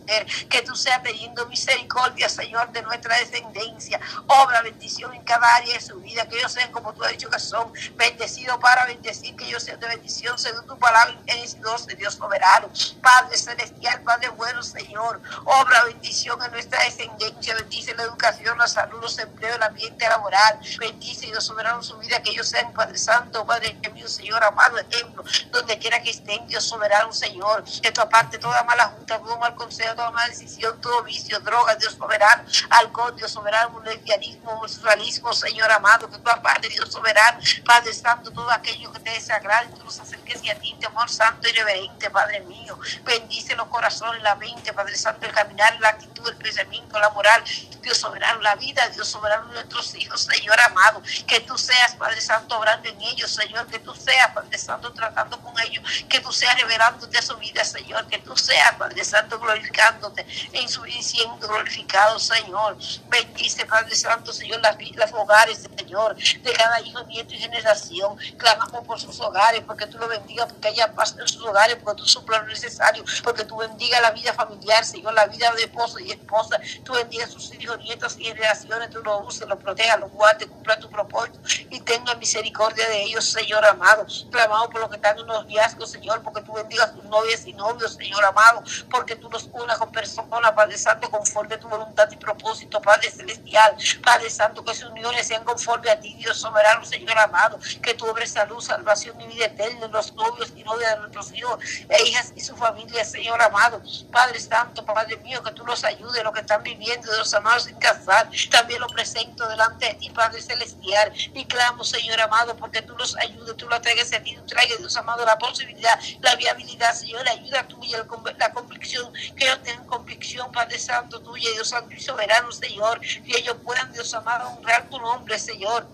que 0.48 0.62
tú 0.62 0.74
seas 0.74 1.02
teniendo 1.02 1.46
misericordia, 1.46 2.28
Señor, 2.28 2.70
de 2.72 2.82
nuestra 2.82 3.16
descendencia, 3.18 4.00
obra, 4.26 4.62
bendición 4.62 5.14
en 5.14 5.22
cada 5.24 5.46
área 5.56 5.74
de 5.74 5.80
su 5.80 5.96
vida, 6.00 6.28
que 6.28 6.36
ellos 6.38 6.52
sean 6.52 6.70
como 6.72 6.92
tú 6.92 7.04
has 7.04 7.12
dicho 7.12 7.30
que 7.30 7.38
son, 7.38 7.72
bendecidos 7.94 8.58
para 8.58 8.84
bendecir, 8.86 9.36
que 9.36 9.46
yo 9.48 9.60
sea 9.60 9.76
de 9.76 9.86
bendición, 9.86 10.38
según 10.38 10.66
tu 10.66 10.78
palabra, 10.78 11.16
en 11.26 11.38
el 11.38 11.52
Dios, 11.56 11.86
Dios 11.86 12.14
soberano, 12.14 12.68
Padre 13.02 13.36
celestial, 13.36 14.02
Padre 14.02 14.28
bueno, 14.30 14.62
Señor, 14.62 15.20
obra, 15.44 15.84
bendición 15.84 16.42
en 16.42 16.50
nuestra 16.50 16.82
descendencia, 16.82 17.54
bendición 17.54 17.85
la 17.94 18.02
educación, 18.04 18.56
la 18.58 18.66
salud, 18.66 19.00
los 19.00 19.18
empleos, 19.18 19.56
el 19.56 19.62
ambiente 19.62 20.08
laboral. 20.08 20.58
Bendice, 20.78 21.26
Dios 21.26 21.44
soberano, 21.44 21.82
su 21.82 21.96
vida, 21.98 22.22
que 22.22 22.30
ellos 22.30 22.48
sean, 22.48 22.72
Padre 22.72 22.98
Santo, 22.98 23.44
Padre 23.46 23.74
mío, 23.92 24.08
Señor, 24.08 24.42
amado 24.42 24.76
ejemplo, 24.78 25.22
donde 25.50 25.78
quiera 25.78 26.02
que 26.02 26.10
estén, 26.10 26.46
Dios 26.48 26.64
soberano, 26.66 27.12
Señor. 27.12 27.64
que 27.82 27.92
tu 27.92 28.00
aparte, 28.00 28.38
toda 28.38 28.62
mala 28.64 28.88
junta, 28.88 29.18
todo 29.18 29.36
mal 29.38 29.54
consejo, 29.54 29.94
toda 29.94 30.10
mala 30.10 30.28
decisión, 30.28 30.80
todo 30.80 31.02
vicio, 31.02 31.38
droga, 31.40 31.74
Dios 31.76 31.94
soberano, 31.94 32.44
alcohol, 32.70 33.14
Dios 33.16 33.30
soberano, 33.32 33.80
lesbianismo, 33.82 34.52
homosexualismo, 34.52 35.32
Señor 35.32 35.70
amado, 35.70 36.10
que 36.10 36.18
tu 36.18 36.30
aparte, 36.30 36.68
Dios 36.68 36.90
soberano, 36.90 37.38
Padre 37.64 37.92
Santo, 37.92 38.30
todo 38.30 38.50
aquello 38.50 38.92
que 38.92 39.00
te 39.00 39.10
desagrade, 39.10 39.68
tú 39.78 39.84
nos 39.84 39.98
acerques 40.00 40.40
a 40.48 40.54
ti, 40.54 40.76
te 40.78 40.86
amor 40.86 41.08
santo 41.10 41.48
y 41.48 41.52
reverente, 41.52 42.08
Padre 42.10 42.40
mío. 42.40 42.78
Bendice 43.04 43.54
los 43.56 43.66
corazones, 43.68 44.22
la 44.22 44.34
mente, 44.36 44.72
Padre 44.72 44.94
Santo, 44.96 45.26
el 45.26 45.32
caminar, 45.32 45.76
la 45.80 45.88
actitud, 45.90 46.26
el 46.28 46.36
pensamiento, 46.36 46.98
la 47.00 47.10
moral, 47.10 47.42
Dios 47.82 47.98
soberano, 47.98 48.40
la 48.42 48.54
vida, 48.56 48.86
Dios 48.90 49.08
soberano, 49.08 49.46
nuestros 49.52 49.94
hijos, 49.94 50.22
Señor 50.24 50.58
amado. 50.60 51.02
Que 51.26 51.40
tú 51.40 51.56
seas, 51.58 51.94
Padre 51.96 52.20
Santo, 52.20 52.58
obrando 52.58 52.88
en 52.88 53.00
ellos, 53.00 53.30
Señor. 53.30 53.66
Que 53.66 53.78
tú 53.78 53.94
seas, 53.94 54.30
Padre 54.32 54.58
Santo, 54.58 54.92
tratando 54.92 55.38
con 55.40 55.54
ellos. 55.60 55.82
Que 56.08 56.20
tú 56.20 56.32
seas 56.32 56.58
revelándote 56.60 57.20
su 57.22 57.36
vida, 57.36 57.64
Señor. 57.64 58.06
Que 58.08 58.18
tú 58.18 58.36
seas, 58.36 58.74
Padre 58.74 59.04
Santo, 59.04 59.38
glorificándote 59.38 60.26
en 60.52 60.68
su 60.68 60.84
y 60.86 61.02
siendo 61.02 61.36
glorificado, 61.48 62.18
Señor. 62.18 62.76
Bendice, 63.08 63.64
Padre 63.66 63.94
Santo, 63.94 64.32
Señor, 64.32 64.60
las, 64.60 64.76
las 64.94 65.12
hogares, 65.12 65.66
Señor, 65.76 66.16
de 66.16 66.52
cada 66.52 66.80
hijo, 66.80 67.02
nieto 67.04 67.34
y 67.34 67.38
generación. 67.38 68.16
Clamamos 68.38 68.84
por 68.86 69.00
sus 69.00 69.18
hogares, 69.20 69.62
porque 69.66 69.86
tú 69.86 69.98
lo 69.98 70.08
bendigas, 70.08 70.52
porque 70.52 70.68
haya 70.68 70.92
paz 70.92 71.14
en 71.18 71.26
sus 71.26 71.42
hogares, 71.42 71.78
porque 71.82 72.02
tú 72.02 72.08
suplas 72.08 72.42
lo 72.42 72.48
necesario, 72.48 73.04
porque 73.22 73.44
tú 73.44 73.56
bendiga 73.56 74.00
la 74.00 74.10
vida 74.12 74.32
familiar, 74.32 74.84
Señor, 74.84 75.12
la 75.14 75.26
vida 75.26 75.50
de 75.52 75.62
esposo 75.62 75.98
y 75.98 76.10
esposa. 76.12 76.58
Tú 76.84 76.92
bendiga 76.92 77.26
sus 77.26 77.50
hijos 77.50 77.55
Dios, 77.58 77.78
nietos 77.82 78.16
y 78.18 78.32
relaciones, 78.32 78.90
tú 78.90 79.02
los 79.02 79.26
uses, 79.26 79.48
los 79.48 79.58
protejas, 79.58 79.98
los 80.00 80.10
guardes, 80.10 80.48
cumpla 80.48 80.78
tu 80.78 80.88
propósito 80.90 81.38
y 81.70 81.80
tenga 81.80 82.14
misericordia 82.14 82.88
de 82.88 83.02
ellos, 83.02 83.24
Señor 83.30 83.64
amado. 83.64 84.06
clamado 84.30 84.68
por 84.70 84.80
lo 84.82 84.90
que 84.90 84.96
están 84.96 85.18
en 85.18 85.26
los 85.26 85.46
viajes, 85.46 85.74
Señor, 85.90 86.22
porque 86.22 86.42
tú 86.42 86.52
bendigas 86.52 86.94
tus 86.94 87.04
novias 87.04 87.46
y 87.46 87.52
novios, 87.54 87.94
Señor 87.94 88.24
amado, 88.24 88.62
porque 88.90 89.16
tú 89.16 89.28
nos 89.30 89.44
unas 89.52 89.78
con 89.78 89.90
personas, 89.92 90.52
Padre 90.52 90.78
Santo, 90.78 91.10
conforme 91.10 91.54
a 91.54 91.60
tu 91.60 91.68
voluntad 91.68 92.08
y 92.10 92.16
propósito, 92.16 92.80
Padre 92.80 93.10
Celestial, 93.10 93.76
Padre 94.04 94.28
Santo, 94.30 94.64
que 94.64 94.74
sus 94.74 94.90
uniones 94.90 95.26
sean 95.26 95.44
conforme 95.44 95.90
a 95.90 95.98
ti, 96.00 96.14
Dios 96.14 96.38
soberano, 96.38 96.84
Señor 96.84 97.18
amado, 97.18 97.58
que 97.82 97.94
tu 97.94 98.06
obra 98.06 98.26
salud, 98.26 98.60
salvación 98.60 99.20
y 99.20 99.26
vida 99.28 99.46
eterna 99.46 99.86
en 99.86 99.92
los 99.92 100.12
novios 100.14 100.52
y 100.56 100.64
novias 100.64 100.94
de 100.94 101.00
nuestros 101.00 101.32
hijos 101.32 101.62
e 101.88 102.02
hijas 102.04 102.32
y 102.34 102.40
su 102.40 102.56
familia, 102.56 103.04
Señor 103.04 103.40
amado. 103.40 103.80
Padre 104.10 104.40
Santo, 104.40 104.84
Padre 104.84 105.16
mío, 105.18 105.42
que 105.42 105.52
tú 105.52 105.64
los 105.64 105.84
ayudes, 105.84 106.22
los 106.24 106.32
que 106.32 106.40
están 106.40 106.62
viviendo, 106.62 107.10
Dios 107.12 107.32
amado 107.34 107.45
sin 107.60 107.76
casar, 107.78 108.28
También 108.50 108.80
lo 108.80 108.86
presento 108.88 109.46
delante 109.48 109.86
de 109.86 109.94
ti, 109.94 110.10
Padre 110.10 110.42
Celestial. 110.42 111.12
Y 111.34 111.44
clamo, 111.44 111.84
Señor 111.84 112.20
amado, 112.20 112.56
porque 112.56 112.82
tú 112.82 112.96
los 112.96 113.16
ayudes, 113.16 113.56
tú 113.56 113.68
los 113.68 113.80
traigas 113.80 114.12
a 114.12 114.20
ti, 114.20 114.34
tú 114.36 114.46
traigas, 114.46 114.78
Dios 114.78 114.96
amado, 114.96 115.24
la 115.24 115.38
posibilidad, 115.38 115.98
la 116.20 116.34
viabilidad, 116.36 116.92
Señor, 116.94 117.24
la 117.24 117.32
ayuda 117.32 117.66
tuya, 117.68 118.04
la 118.38 118.50
convicción, 118.52 119.12
que 119.36 119.44
ellos 119.44 119.62
tengan 119.62 119.86
convicción, 119.86 120.50
Padre 120.52 120.78
Santo, 120.78 121.20
tuyo, 121.20 121.50
Dios 121.52 121.68
Santo 121.68 121.94
y 121.94 122.00
Soberano, 122.00 122.50
Señor, 122.50 123.00
que 123.00 123.38
ellos 123.38 123.56
puedan, 123.64 123.92
Dios 123.92 124.12
amado, 124.14 124.48
honrar 124.50 124.88
tu 124.90 124.98
nombre, 124.98 125.38
Señor 125.38 125.86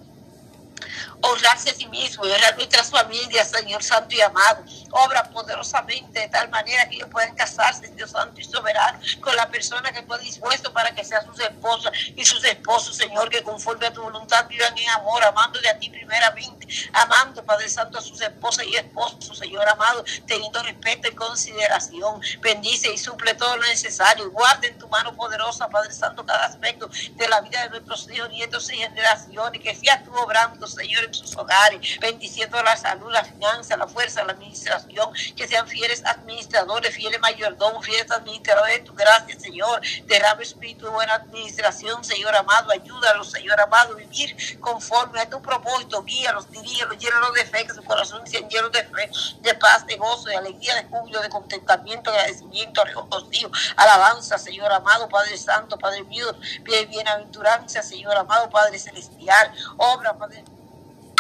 honrarse 1.23 1.71
a 1.71 1.75
sí 1.75 1.87
mismo, 1.87 2.25
honrar 2.25 2.57
nuestras 2.57 2.91
familias, 2.91 3.51
Señor 3.51 3.83
Santo 3.83 4.15
y 4.15 4.21
amado. 4.21 4.65
Obra 4.93 5.23
poderosamente 5.31 6.21
de 6.21 6.29
tal 6.29 6.49
manera 6.51 6.89
que 6.89 6.97
ellos 6.97 7.09
puedan 7.11 7.35
casarse, 7.35 7.89
Dios 7.89 8.11
Santo 8.11 8.41
y 8.41 8.45
soberano, 8.45 8.99
con 9.21 9.35
la 9.37 9.49
persona 9.51 9.91
que 9.93 10.03
fue 10.03 10.19
dispuesto 10.21 10.73
para 10.73 10.95
que 10.95 11.05
sea 11.05 11.23
sus 11.25 11.39
esposas 11.41 11.93
y 12.15 12.25
sus 12.25 12.45
esposos, 12.45 12.97
Señor, 12.97 13.31
que 13.31 13.43
conforme 13.43 13.87
a 13.87 13.93
tu 13.93 14.03
voluntad 14.03 14.47
vivan 14.49 14.77
en 14.77 14.89
amor, 14.91 15.25
amándole 15.25 15.69
a 15.69 15.79
ti 15.79 15.89
primeramente, 15.89 16.69
amando, 16.93 17.45
Padre 17.45 17.69
Santo, 17.69 17.99
a 17.99 18.03
sus 18.03 18.21
esposas 18.21 18.67
y 18.67 18.77
esposos, 18.77 19.39
Señor 19.39 19.67
amado, 19.69 20.05
teniendo 20.27 20.63
respeto 20.63 21.09
y 21.09 21.15
consideración. 21.15 22.21
Bendice 22.41 22.93
y 22.93 22.99
suple 22.99 23.35
todo 23.35 23.57
lo 23.57 23.63
necesario. 23.65 24.31
Guarde 24.31 24.69
en 24.69 24.79
tu 24.79 24.89
mano 24.89 25.15
poderosa, 25.15 25.69
Padre 25.69 25.93
Santo, 25.93 26.25
cada 26.27 26.47
aspecto 26.47 26.91
de 27.13 27.29
la 27.29 27.41
vida 27.41 27.63
de 27.63 27.71
nuestros 27.71 28.11
hijos, 28.11 28.29
nietos 28.31 28.71
y 28.71 28.77
generaciones, 28.79 29.61
que 29.63 29.75
sea 29.75 30.03
tú 30.05 30.15
obrando, 30.15 30.67
Señor, 30.73 31.05
en 31.05 31.15
sus 31.15 31.37
hogares, 31.37 31.99
bendiciendo 32.01 32.63
la 32.63 32.77
salud, 32.77 33.11
la 33.13 33.25
finanza, 33.25 33.77
la 33.77 33.87
fuerza, 33.87 34.25
la 34.25 34.33
administración, 34.33 35.13
que 35.37 35.47
sean 35.47 35.69
fieles 35.69 36.05
administradores, 36.05 36.95
fieles 36.95 37.21
mayordomos, 37.21 37.85
fieles 37.85 38.11
administradores 38.11 38.79
de 38.79 38.81
tu 38.81 38.95
gracia, 38.95 39.39
Señor. 39.39 39.81
Derrame 40.07 40.43
espíritu 40.45 40.87
de 40.87 40.91
buena 40.93 41.15
administración, 41.15 42.03
Señor 42.05 42.35
amado, 42.35 42.71
ayúdalos, 42.71 43.31
Señor 43.31 43.61
amado, 43.61 43.95
vivir 43.95 44.35
conforme 44.61 45.21
a 45.21 45.29
tu 45.29 45.41
propósito, 45.43 46.03
guíalos, 46.05 46.51
dirígelos, 46.51 46.97
llénalos 46.99 47.35
de 47.35 47.45
fe, 47.45 47.67
que 47.67 47.75
su 47.75 47.85
corazón 47.85 48.27
sea 48.27 48.47
lleno 48.49 48.71
de 48.71 48.83
fe, 48.85 49.11
de 49.41 49.55
paz, 49.55 49.87
de 49.87 49.97
gozo, 49.97 50.25
de 50.29 50.37
alegría, 50.37 50.75
de 50.77 50.85
júbilo, 50.85 51.21
de 51.21 51.29
contentamiento, 51.29 52.11
de 52.11 52.19
agradecimiento, 52.19 52.85
reconocido, 52.85 53.51
alabanza, 53.77 54.39
Señor 54.39 54.73
amado, 54.73 55.09
Padre 55.09 55.37
Santo, 55.37 55.77
Padre 55.77 56.03
mío, 56.05 56.27
bienaventuranza, 56.63 57.83
Señor 57.83 58.17
amado, 58.17 58.49
Padre 58.49 58.79
Celestial, 58.79 59.53
obra, 59.77 60.17
Padre 60.17 60.45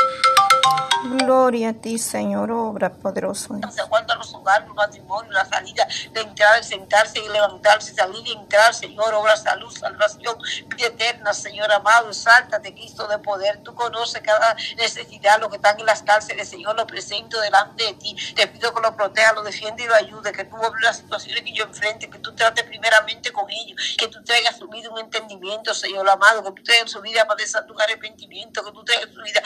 you 0.05 0.32
Gloria 1.05 1.70
a 1.70 1.72
ti, 1.75 1.98
Señor, 1.98 2.53
obra 2.53 2.94
poderoso. 2.94 3.55
Se 3.70 3.70
sé 3.72 3.83
los 4.16 4.35
hogares, 4.35 4.68
matrimonio 4.72 4.75
matrimonio 4.77 5.33
la 5.33 5.44
salida, 5.46 5.87
de 6.12 6.20
entrar, 6.20 6.62
sentarse 6.62 7.18
y 7.18 7.29
levantarse, 7.29 7.92
salir 7.92 8.25
y 8.25 8.31
entrar, 8.31 8.72
Señor, 8.72 9.12
obra 9.14 9.37
salud, 9.37 9.70
salvación, 9.77 10.37
vida 10.68 10.87
eterna, 10.87 11.33
Señor 11.35 11.72
amado, 11.72 12.11
te 12.62 12.72
Cristo 12.75 13.09
de 13.09 13.18
poder. 13.18 13.62
Tú 13.64 13.75
conoces 13.75 14.22
cada 14.22 14.55
necesidad, 14.77 15.40
lo 15.40 15.51
que 15.51 15.57
están 15.57 15.79
en 15.81 15.87
las 15.87 16.03
cárceles, 16.03 16.48
Señor, 16.48 16.77
lo 16.77 16.87
presento 16.87 17.40
delante 17.40 17.85
de 17.85 17.94
ti. 17.94 18.16
Te 18.37 18.46
pido 18.46 18.72
que 18.72 18.81
lo 18.81 18.94
proteja, 18.94 19.33
lo 19.33 19.42
defienda 19.42 19.83
y 19.83 19.87
lo 19.88 19.94
ayude, 19.94 20.31
que 20.31 20.44
tú 20.44 20.57
obres 20.57 20.83
las 20.83 20.98
situaciones 20.98 21.42
que 21.42 21.53
yo 21.53 21.64
enfrente, 21.64 22.09
que 22.09 22.18
tú 22.20 22.35
trates 22.37 22.64
primeramente 22.64 23.33
con 23.33 23.51
ellos, 23.51 23.96
que 23.98 24.07
tú 24.07 24.22
traigas 24.22 24.57
su 24.57 24.68
vida 24.68 24.88
un 24.88 25.01
entendimiento, 25.01 25.75
Señor 25.75 26.09
amado, 26.09 26.44
que 26.44 26.53
tú 26.62 26.62
traigas 26.62 26.92
su 26.92 27.01
vida, 27.01 27.25
para 27.27 27.42
tu 27.66 27.72
un 27.75 27.83
arrepentimiento, 27.83 28.62
que 28.64 28.70
tú 28.70 28.85
traigas 28.85 29.09
su 29.12 29.20
vida, 29.22 29.42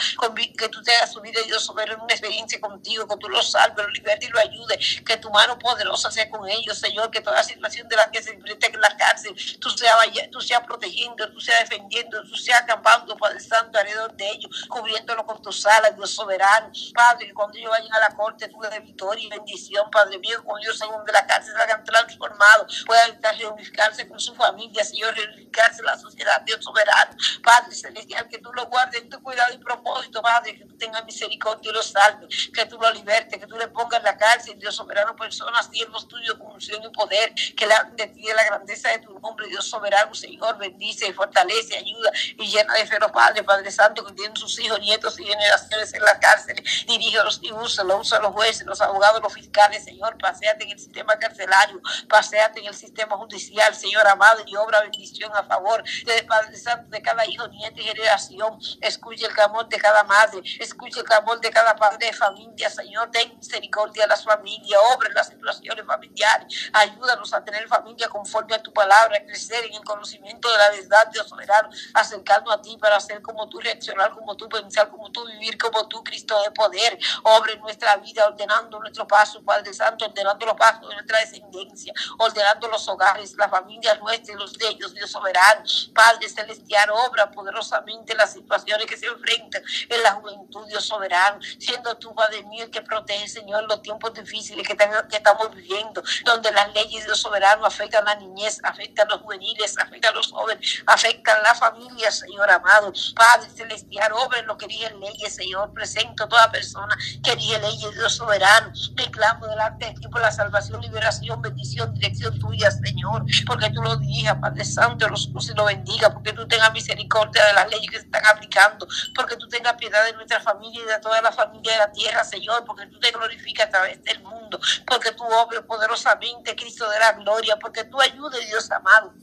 que 0.59 0.69
tú 0.69 0.81
traigas 0.83 1.06
su 1.07 1.21
vida 1.21 1.39
y 1.43 1.47
Dios 1.47 1.65
soberano, 1.65 2.03
una 2.03 2.13
experiencia 2.13 2.59
contigo, 2.59 3.07
que 3.07 3.17
tú 3.17 3.29
lo 3.29 3.41
salves, 3.41 3.77
lo 3.77 3.89
libertes 3.89 4.27
y 4.29 4.31
lo 4.31 4.39
ayudes, 4.39 5.01
que 5.05 5.17
tu 5.17 5.29
mano 5.31 5.57
poderosa 5.57 6.11
sea 6.11 6.29
con 6.29 6.47
ellos, 6.47 6.77
Señor, 6.77 7.09
que 7.09 7.21
toda 7.21 7.43
situación 7.43 7.87
de 7.87 7.95
la 7.95 8.11
que 8.11 8.21
se 8.21 8.31
enfrenta 8.31 8.67
en 8.67 8.79
la 8.81 8.95
cárcel, 8.97 9.33
tú 9.59 9.69
seas, 9.71 9.95
tú 10.31 10.39
protegiendo, 10.67 11.31
tú 11.31 11.39
seas 11.39 11.59
defendiendo, 11.69 12.21
tú 12.23 12.35
seas 12.35 12.61
acampando, 12.63 13.15
Padre 13.17 13.39
Santo, 13.39 13.77
alrededor 13.79 14.13
de 14.13 14.27
ellos, 14.29 14.65
cubriéndolo 14.67 15.25
con 15.25 15.41
tus 15.41 15.65
alas, 15.65 15.95
Dios 15.95 16.13
soberano, 16.13 16.69
Padre, 16.93 17.27
que 17.27 17.33
cuando 17.33 17.57
ellos 17.57 17.71
vayan 17.71 17.93
a 17.93 17.99
la 17.99 18.09
corte, 18.15 18.47
tú 18.49 18.59
de 18.67 18.79
victoria 18.81 19.23
y 19.25 19.29
bendición, 19.29 19.89
Padre 19.89 20.19
mío, 20.19 20.43
con 20.45 20.59
Dios 20.61 20.77
según 20.77 21.03
de 21.05 21.13
la 21.13 21.25
cárcel 21.25 21.53
salgan 21.57 21.83
transformados, 21.85 22.83
puedan 22.85 23.17
reunificarse 23.37 24.05
con 24.07 24.19
su 24.19 24.35
familia, 24.35 24.83
Señor, 24.83 25.15
reunificarse 25.15 25.81
la 25.83 25.97
sociedad, 25.97 26.41
Dios 26.41 26.63
soberano, 26.63 27.15
Padre 27.43 27.73
celestial, 27.75 28.27
que 28.27 28.39
tú 28.39 28.51
lo 28.53 28.65
guardes 28.65 29.01
en 29.01 29.09
tu 29.09 29.21
cuidado 29.23 29.53
y 29.53 29.57
propósito, 29.59 30.21
Padre, 30.21 30.57
que 30.57 30.65
tú 30.65 30.77
tengas 30.77 30.96
misericordia 31.05 31.71
y 31.71 31.73
lo 31.73 31.81
salve, 31.83 32.27
que 32.53 32.65
tú 32.65 32.77
lo 32.79 32.91
libertes, 32.91 33.39
que 33.39 33.47
tú 33.47 33.57
le 33.57 33.67
pongas 33.67 34.01
la 34.03 34.17
cárcel, 34.17 34.57
Dios 34.57 34.75
soberano, 34.75 35.15
personas, 35.15 35.67
pues 35.67 35.77
siervos 35.79 36.07
tuyos, 36.07 36.35
unción 36.39 36.83
y 36.83 36.89
poder, 36.89 37.33
que 37.55 37.65
la, 37.65 37.83
de 37.95 38.07
ti 38.07 38.23
la 38.35 38.43
grandeza 38.45 38.89
de 38.89 38.99
tu 38.99 39.17
nombre, 39.19 39.47
Dios 39.47 39.69
soberano, 39.69 40.13
Señor, 40.15 40.57
bendice 40.57 41.07
y 41.07 41.13
fortalece, 41.13 41.77
ayuda 41.77 42.11
y 42.37 42.47
llena 42.47 42.73
de 42.73 42.85
fe 42.87 42.99
los 42.99 43.11
padres, 43.11 43.43
Padre 43.43 43.71
Santo, 43.71 44.05
que 44.05 44.13
tienen 44.13 44.35
sus 44.35 44.59
hijos, 44.59 44.79
nietos 44.79 45.19
y 45.19 45.25
generaciones 45.25 45.93
en 45.93 46.01
la 46.03 46.19
cárcel, 46.19 46.63
dirígelos 46.87 47.39
y 47.43 47.51
úsalos, 47.51 47.99
usa 48.01 48.19
los 48.19 48.33
jueces, 48.33 48.65
los 48.65 48.79
abogados, 48.81 49.21
los 49.21 49.33
fiscales, 49.33 49.83
Señor, 49.83 50.17
paseate 50.17 50.63
en 50.63 50.71
el 50.71 50.79
sistema 50.79 51.17
carcelario, 51.17 51.81
paseate 52.07 52.59
en 52.59 52.67
el 52.67 52.75
sistema 52.75 53.15
judicial, 53.17 53.73
Señor 53.75 54.07
amado, 54.07 54.43
y 54.45 54.55
obra 54.55 54.81
bendición 54.81 55.31
a 55.35 55.43
favor 55.43 55.83
de 56.05 56.23
Padre 56.23 56.55
Santo, 56.57 56.89
de 56.89 57.01
cada 57.01 57.25
hijo, 57.25 57.47
nieto 57.47 57.81
y 57.81 57.83
generación, 57.83 58.59
escuche 58.81 59.25
el 59.25 59.33
clamor 59.33 59.67
de 59.67 59.77
cada 59.77 60.03
madre, 60.03 60.41
escuche 60.59 60.86
el 60.87 60.93
el 60.95 61.41
de 61.41 61.51
cada 61.51 61.75
padre 61.75 62.07
de 62.07 62.13
familia, 62.13 62.69
Señor, 62.69 63.09
ten 63.11 63.37
misericordia 63.37 64.05
a 64.05 64.07
las 64.07 64.23
familia 64.23 64.77
obra 64.95 65.09
en 65.09 65.15
las 65.15 65.27
situaciones 65.27 65.85
familiares, 65.85 66.47
ayúdanos 66.73 67.33
a 67.33 67.43
tener 67.43 67.67
familia 67.67 68.07
conforme 68.07 68.55
a 68.55 68.63
tu 68.63 68.71
palabra, 68.71 69.17
a 69.17 69.25
crecer 69.25 69.65
en 69.65 69.73
el 69.75 69.83
conocimiento 69.83 70.49
de 70.49 70.57
la 70.57 70.69
verdad, 70.71 71.07
Dios 71.11 71.27
soberano, 71.27 71.69
acercando 71.93 72.51
a 72.51 72.61
ti 72.61 72.77
para 72.77 72.95
hacer 72.97 73.21
como 73.21 73.49
tú, 73.49 73.59
reaccionar 73.59 74.11
como 74.11 74.35
tú, 74.37 74.47
pensar 74.47 74.89
como 74.89 75.11
tú, 75.11 75.25
vivir 75.27 75.57
como 75.57 75.87
tú, 75.87 76.03
Cristo 76.03 76.39
de 76.41 76.51
poder, 76.51 76.97
obra 77.23 77.51
en 77.53 77.59
nuestra 77.61 77.97
vida, 77.97 78.25
ordenando 78.25 78.79
nuestro 78.79 79.07
paso, 79.07 79.43
Padre 79.43 79.73
Santo, 79.73 80.05
ordenando 80.05 80.45
los 80.45 80.55
pasos 80.55 80.87
de 80.87 80.93
nuestra 80.95 81.19
descendencia, 81.19 81.93
ordenando 82.19 82.67
los 82.69 82.87
hogares, 82.87 83.33
las 83.37 83.51
familias 83.51 83.99
nuestras, 83.99 84.37
los 84.37 84.53
de 84.57 84.67
ellos, 84.69 84.93
Dios 84.93 85.11
soberano, 85.11 85.63
Padre 85.93 86.29
celestial, 86.29 86.89
obra 86.91 87.29
poderosamente 87.29 88.15
las 88.15 88.33
situaciones 88.33 88.85
que 88.85 88.97
se 88.97 89.05
enfrentan 89.07 89.61
en 89.89 90.03
la 90.03 90.11
juventud, 90.13 90.67
Dios 90.67 90.76
soberano, 90.81 91.39
siendo 91.59 91.95
tú, 91.97 92.13
Padre 92.15 92.43
mío, 92.43 92.65
el 92.65 92.71
que 92.71 92.81
protege, 92.81 93.27
Señor, 93.27 93.63
los 93.67 93.81
tiempos 93.81 94.13
difíciles 94.13 94.65
que, 94.67 94.77
estamos 95.17 95.53
viviendo, 95.53 96.01
donde 96.25 96.51
las 96.51 96.71
leyes 96.73 97.01
de 97.01 97.05
Dios 97.07 97.21
soberano 97.21 97.65
afectan 97.65 98.07
a 98.07 98.11
la 98.13 98.19
niñez, 98.19 98.59
afectan 98.63 99.07
a 99.07 99.11
los 99.13 99.21
juveniles, 99.21 99.75
afectan 99.77 100.13
a 100.13 100.15
los 100.17 100.31
jóvenes, 100.31 100.83
afectan 100.85 101.37
a 101.37 101.41
la 101.49 101.55
familia, 101.55 102.11
Señor 102.11 102.49
amado. 102.49 102.93
Padre 103.15 103.49
celestial, 103.49 104.11
obra 104.13 104.41
lo 104.43 104.57
que 104.57 104.67
dije 104.67 104.93
leyes, 104.95 105.35
Señor. 105.35 105.73
Presento 105.73 106.23
a 106.23 106.29
toda 106.29 106.51
persona 106.51 106.95
que 107.23 107.35
dije 107.35 107.59
leyes, 107.59 107.91
Dios 107.93 108.15
soberano. 108.15 108.71
clamo 109.11 109.47
delante 109.47 109.87
de 109.87 109.93
ti 109.93 110.07
por 110.07 110.21
la 110.21 110.31
salvación, 110.31 110.81
liberación, 110.81 111.41
bendición, 111.41 111.93
dirección 111.95 112.39
tuya, 112.39 112.69
Señor. 112.71 113.23
Porque 113.45 113.69
tú 113.71 113.81
lo 113.81 113.97
dirijas, 113.97 114.37
Padre 114.41 114.63
Santo, 114.63 115.07
los 115.09 115.27
y 115.27 115.53
lo 115.55 115.65
bendiga. 115.65 116.13
Porque 116.13 116.33
tú 116.33 116.47
tengas 116.47 116.71
misericordia 116.71 117.45
de 117.47 117.53
las 117.53 117.69
leyes 117.69 117.89
que 117.89 117.99
se 117.99 118.05
están 118.05 118.25
aplicando. 118.27 118.87
Porque 119.15 119.35
tú 119.35 119.47
tengas 119.49 119.73
piedad 119.73 120.03
de 120.05 120.13
nuestra 120.13 120.39
familia 120.39 120.66
y 120.73 120.83
de 120.85 120.99
toda 120.99 121.21
la 121.21 121.31
familia 121.31 121.73
de 121.73 121.79
la 121.79 121.91
tierra, 121.91 122.23
Señor, 122.23 122.63
porque 122.65 122.85
tú 122.87 122.99
te 122.99 123.11
glorificas 123.11 123.67
a 123.67 123.69
través 123.69 124.03
del 124.03 124.21
mundo, 124.23 124.59
porque 124.85 125.11
tú 125.11 125.23
obras 125.23 125.61
oh, 125.63 125.67
poderosamente, 125.67 126.55
Cristo 126.55 126.89
de 126.89 126.99
la 126.99 127.13
gloria, 127.13 127.57
porque 127.59 127.83
tú 127.85 127.99
ayudes, 127.99 128.47
Dios 128.47 128.69
amado. 128.71 129.13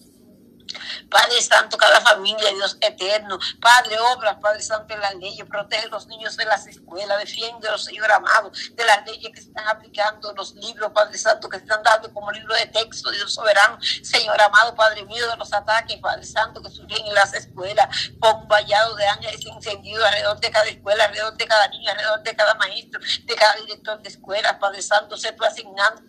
Padre 1.10 1.40
Santo, 1.42 1.76
cada 1.76 2.00
familia, 2.00 2.50
Dios 2.50 2.76
eterno. 2.80 3.38
Padre, 3.60 3.98
obra, 4.16 4.38
Padre 4.40 4.62
Santo, 4.62 4.94
en 4.94 5.00
las 5.00 5.14
leyes. 5.16 5.46
Protege 5.48 5.86
a 5.86 5.88
los 5.88 6.06
niños 6.06 6.36
de 6.36 6.44
las 6.44 6.66
escuelas. 6.66 7.20
los 7.62 7.84
Señor 7.84 8.10
amado, 8.10 8.50
de 8.72 8.84
las 8.84 9.04
leyes 9.06 9.32
que 9.32 9.40
están 9.40 9.66
aplicando, 9.68 10.32
los 10.34 10.54
libros, 10.54 10.90
Padre 10.92 11.18
Santo, 11.18 11.48
que 11.48 11.58
están 11.58 11.82
dando 11.82 12.12
como 12.12 12.30
libro 12.30 12.54
de 12.54 12.66
texto, 12.66 13.10
Dios 13.10 13.34
soberano. 13.34 13.78
Señor 14.02 14.40
amado, 14.40 14.74
Padre 14.74 15.04
mío, 15.04 15.28
de 15.28 15.36
los 15.36 15.52
ataques, 15.52 15.98
Padre 15.98 16.24
Santo, 16.24 16.62
que 16.62 16.70
surgen 16.70 17.06
en 17.06 17.14
las 17.14 17.34
escuelas. 17.34 17.88
con 18.20 18.48
vallado 18.48 18.94
de 18.96 19.06
ángeles 19.06 19.44
encendidos 19.46 20.04
alrededor 20.06 20.40
de 20.40 20.50
cada 20.50 20.64
escuela, 20.66 21.04
alrededor 21.04 21.36
de 21.36 21.46
cada 21.46 21.68
niño, 21.68 21.90
alrededor 21.90 22.22
de 22.22 22.36
cada 22.36 22.54
maestro, 22.54 23.00
de 23.24 23.34
cada 23.34 23.54
director 23.56 24.02
de 24.02 24.08
escuela. 24.08 24.58
Padre 24.58 24.82
Santo, 24.82 25.16
se 25.16 25.32
tú 25.32 25.44
asignando 25.44 26.02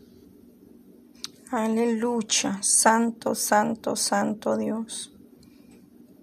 Aleluya, 1.52 2.58
santo, 2.62 3.36
santo, 3.36 3.96
santo 3.96 4.58
Dios. 4.58 5.12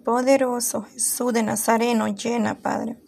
Poderoso 0.05 0.83
Jesús 0.83 1.33
de 1.33 1.45
Nazareno, 1.45 2.09
llena, 2.09 2.59
Padre. 2.59 2.99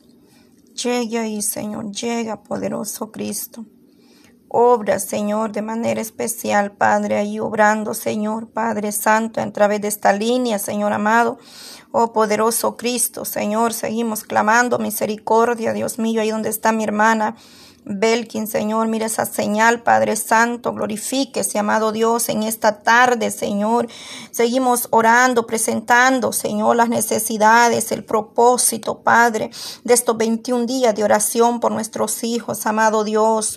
Llega 0.81 1.23
ahí, 1.23 1.43
Señor, 1.43 1.91
llega, 1.91 2.45
poderoso 2.45 3.11
Cristo. 3.11 3.67
Obra, 4.49 5.01
Señor, 5.01 5.51
de 5.51 5.63
manera 5.63 6.01
especial, 6.01 6.77
Padre, 6.77 7.17
ahí 7.17 7.41
obrando, 7.41 7.95
Señor, 7.95 8.49
Padre 8.49 8.93
Santo, 8.93 9.41
a 9.41 9.51
través 9.53 9.81
de 9.81 9.89
esta 9.89 10.13
línea, 10.13 10.61
Señor 10.61 10.93
amado. 10.93 11.39
Oh, 11.91 12.13
poderoso 12.13 12.77
Cristo, 12.77 13.25
Señor, 13.25 13.73
seguimos 13.73 14.23
clamando 14.23 14.79
misericordia, 14.79 15.73
Dios 15.73 15.99
mío, 15.99 16.21
ahí 16.21 16.31
donde 16.31 16.51
está 16.51 16.71
mi 16.71 16.85
hermana 16.85 17.35
Belkin, 17.87 18.47
Señor, 18.47 18.89
mira 18.89 19.07
esa 19.07 19.27
señal, 19.27 19.83
Padre 19.83 20.17
Santo, 20.17 20.73
glorifíquese, 20.73 21.59
amado 21.59 21.93
Dios, 21.93 22.31
en 22.31 22.43
esta 22.43 22.81
tarde, 22.83 23.31
Señor. 23.31 23.89
Seguimos 24.31 24.89
orando, 24.91 25.47
presentando, 25.47 26.33
Señor, 26.33 26.77
las 26.77 26.89
necesidades, 26.89 27.93
el 27.93 28.03
propósito, 28.03 29.03
Padre, 29.03 29.51
de 29.85 29.93
estos 29.95 30.17
21 30.17 30.65
días 30.65 30.95
de 30.95 31.05
oración 31.05 31.61
por 31.61 31.73
nuestros 31.73 32.25
hijos, 32.25 32.65
amado 32.67 33.05
Dios. 33.05 33.53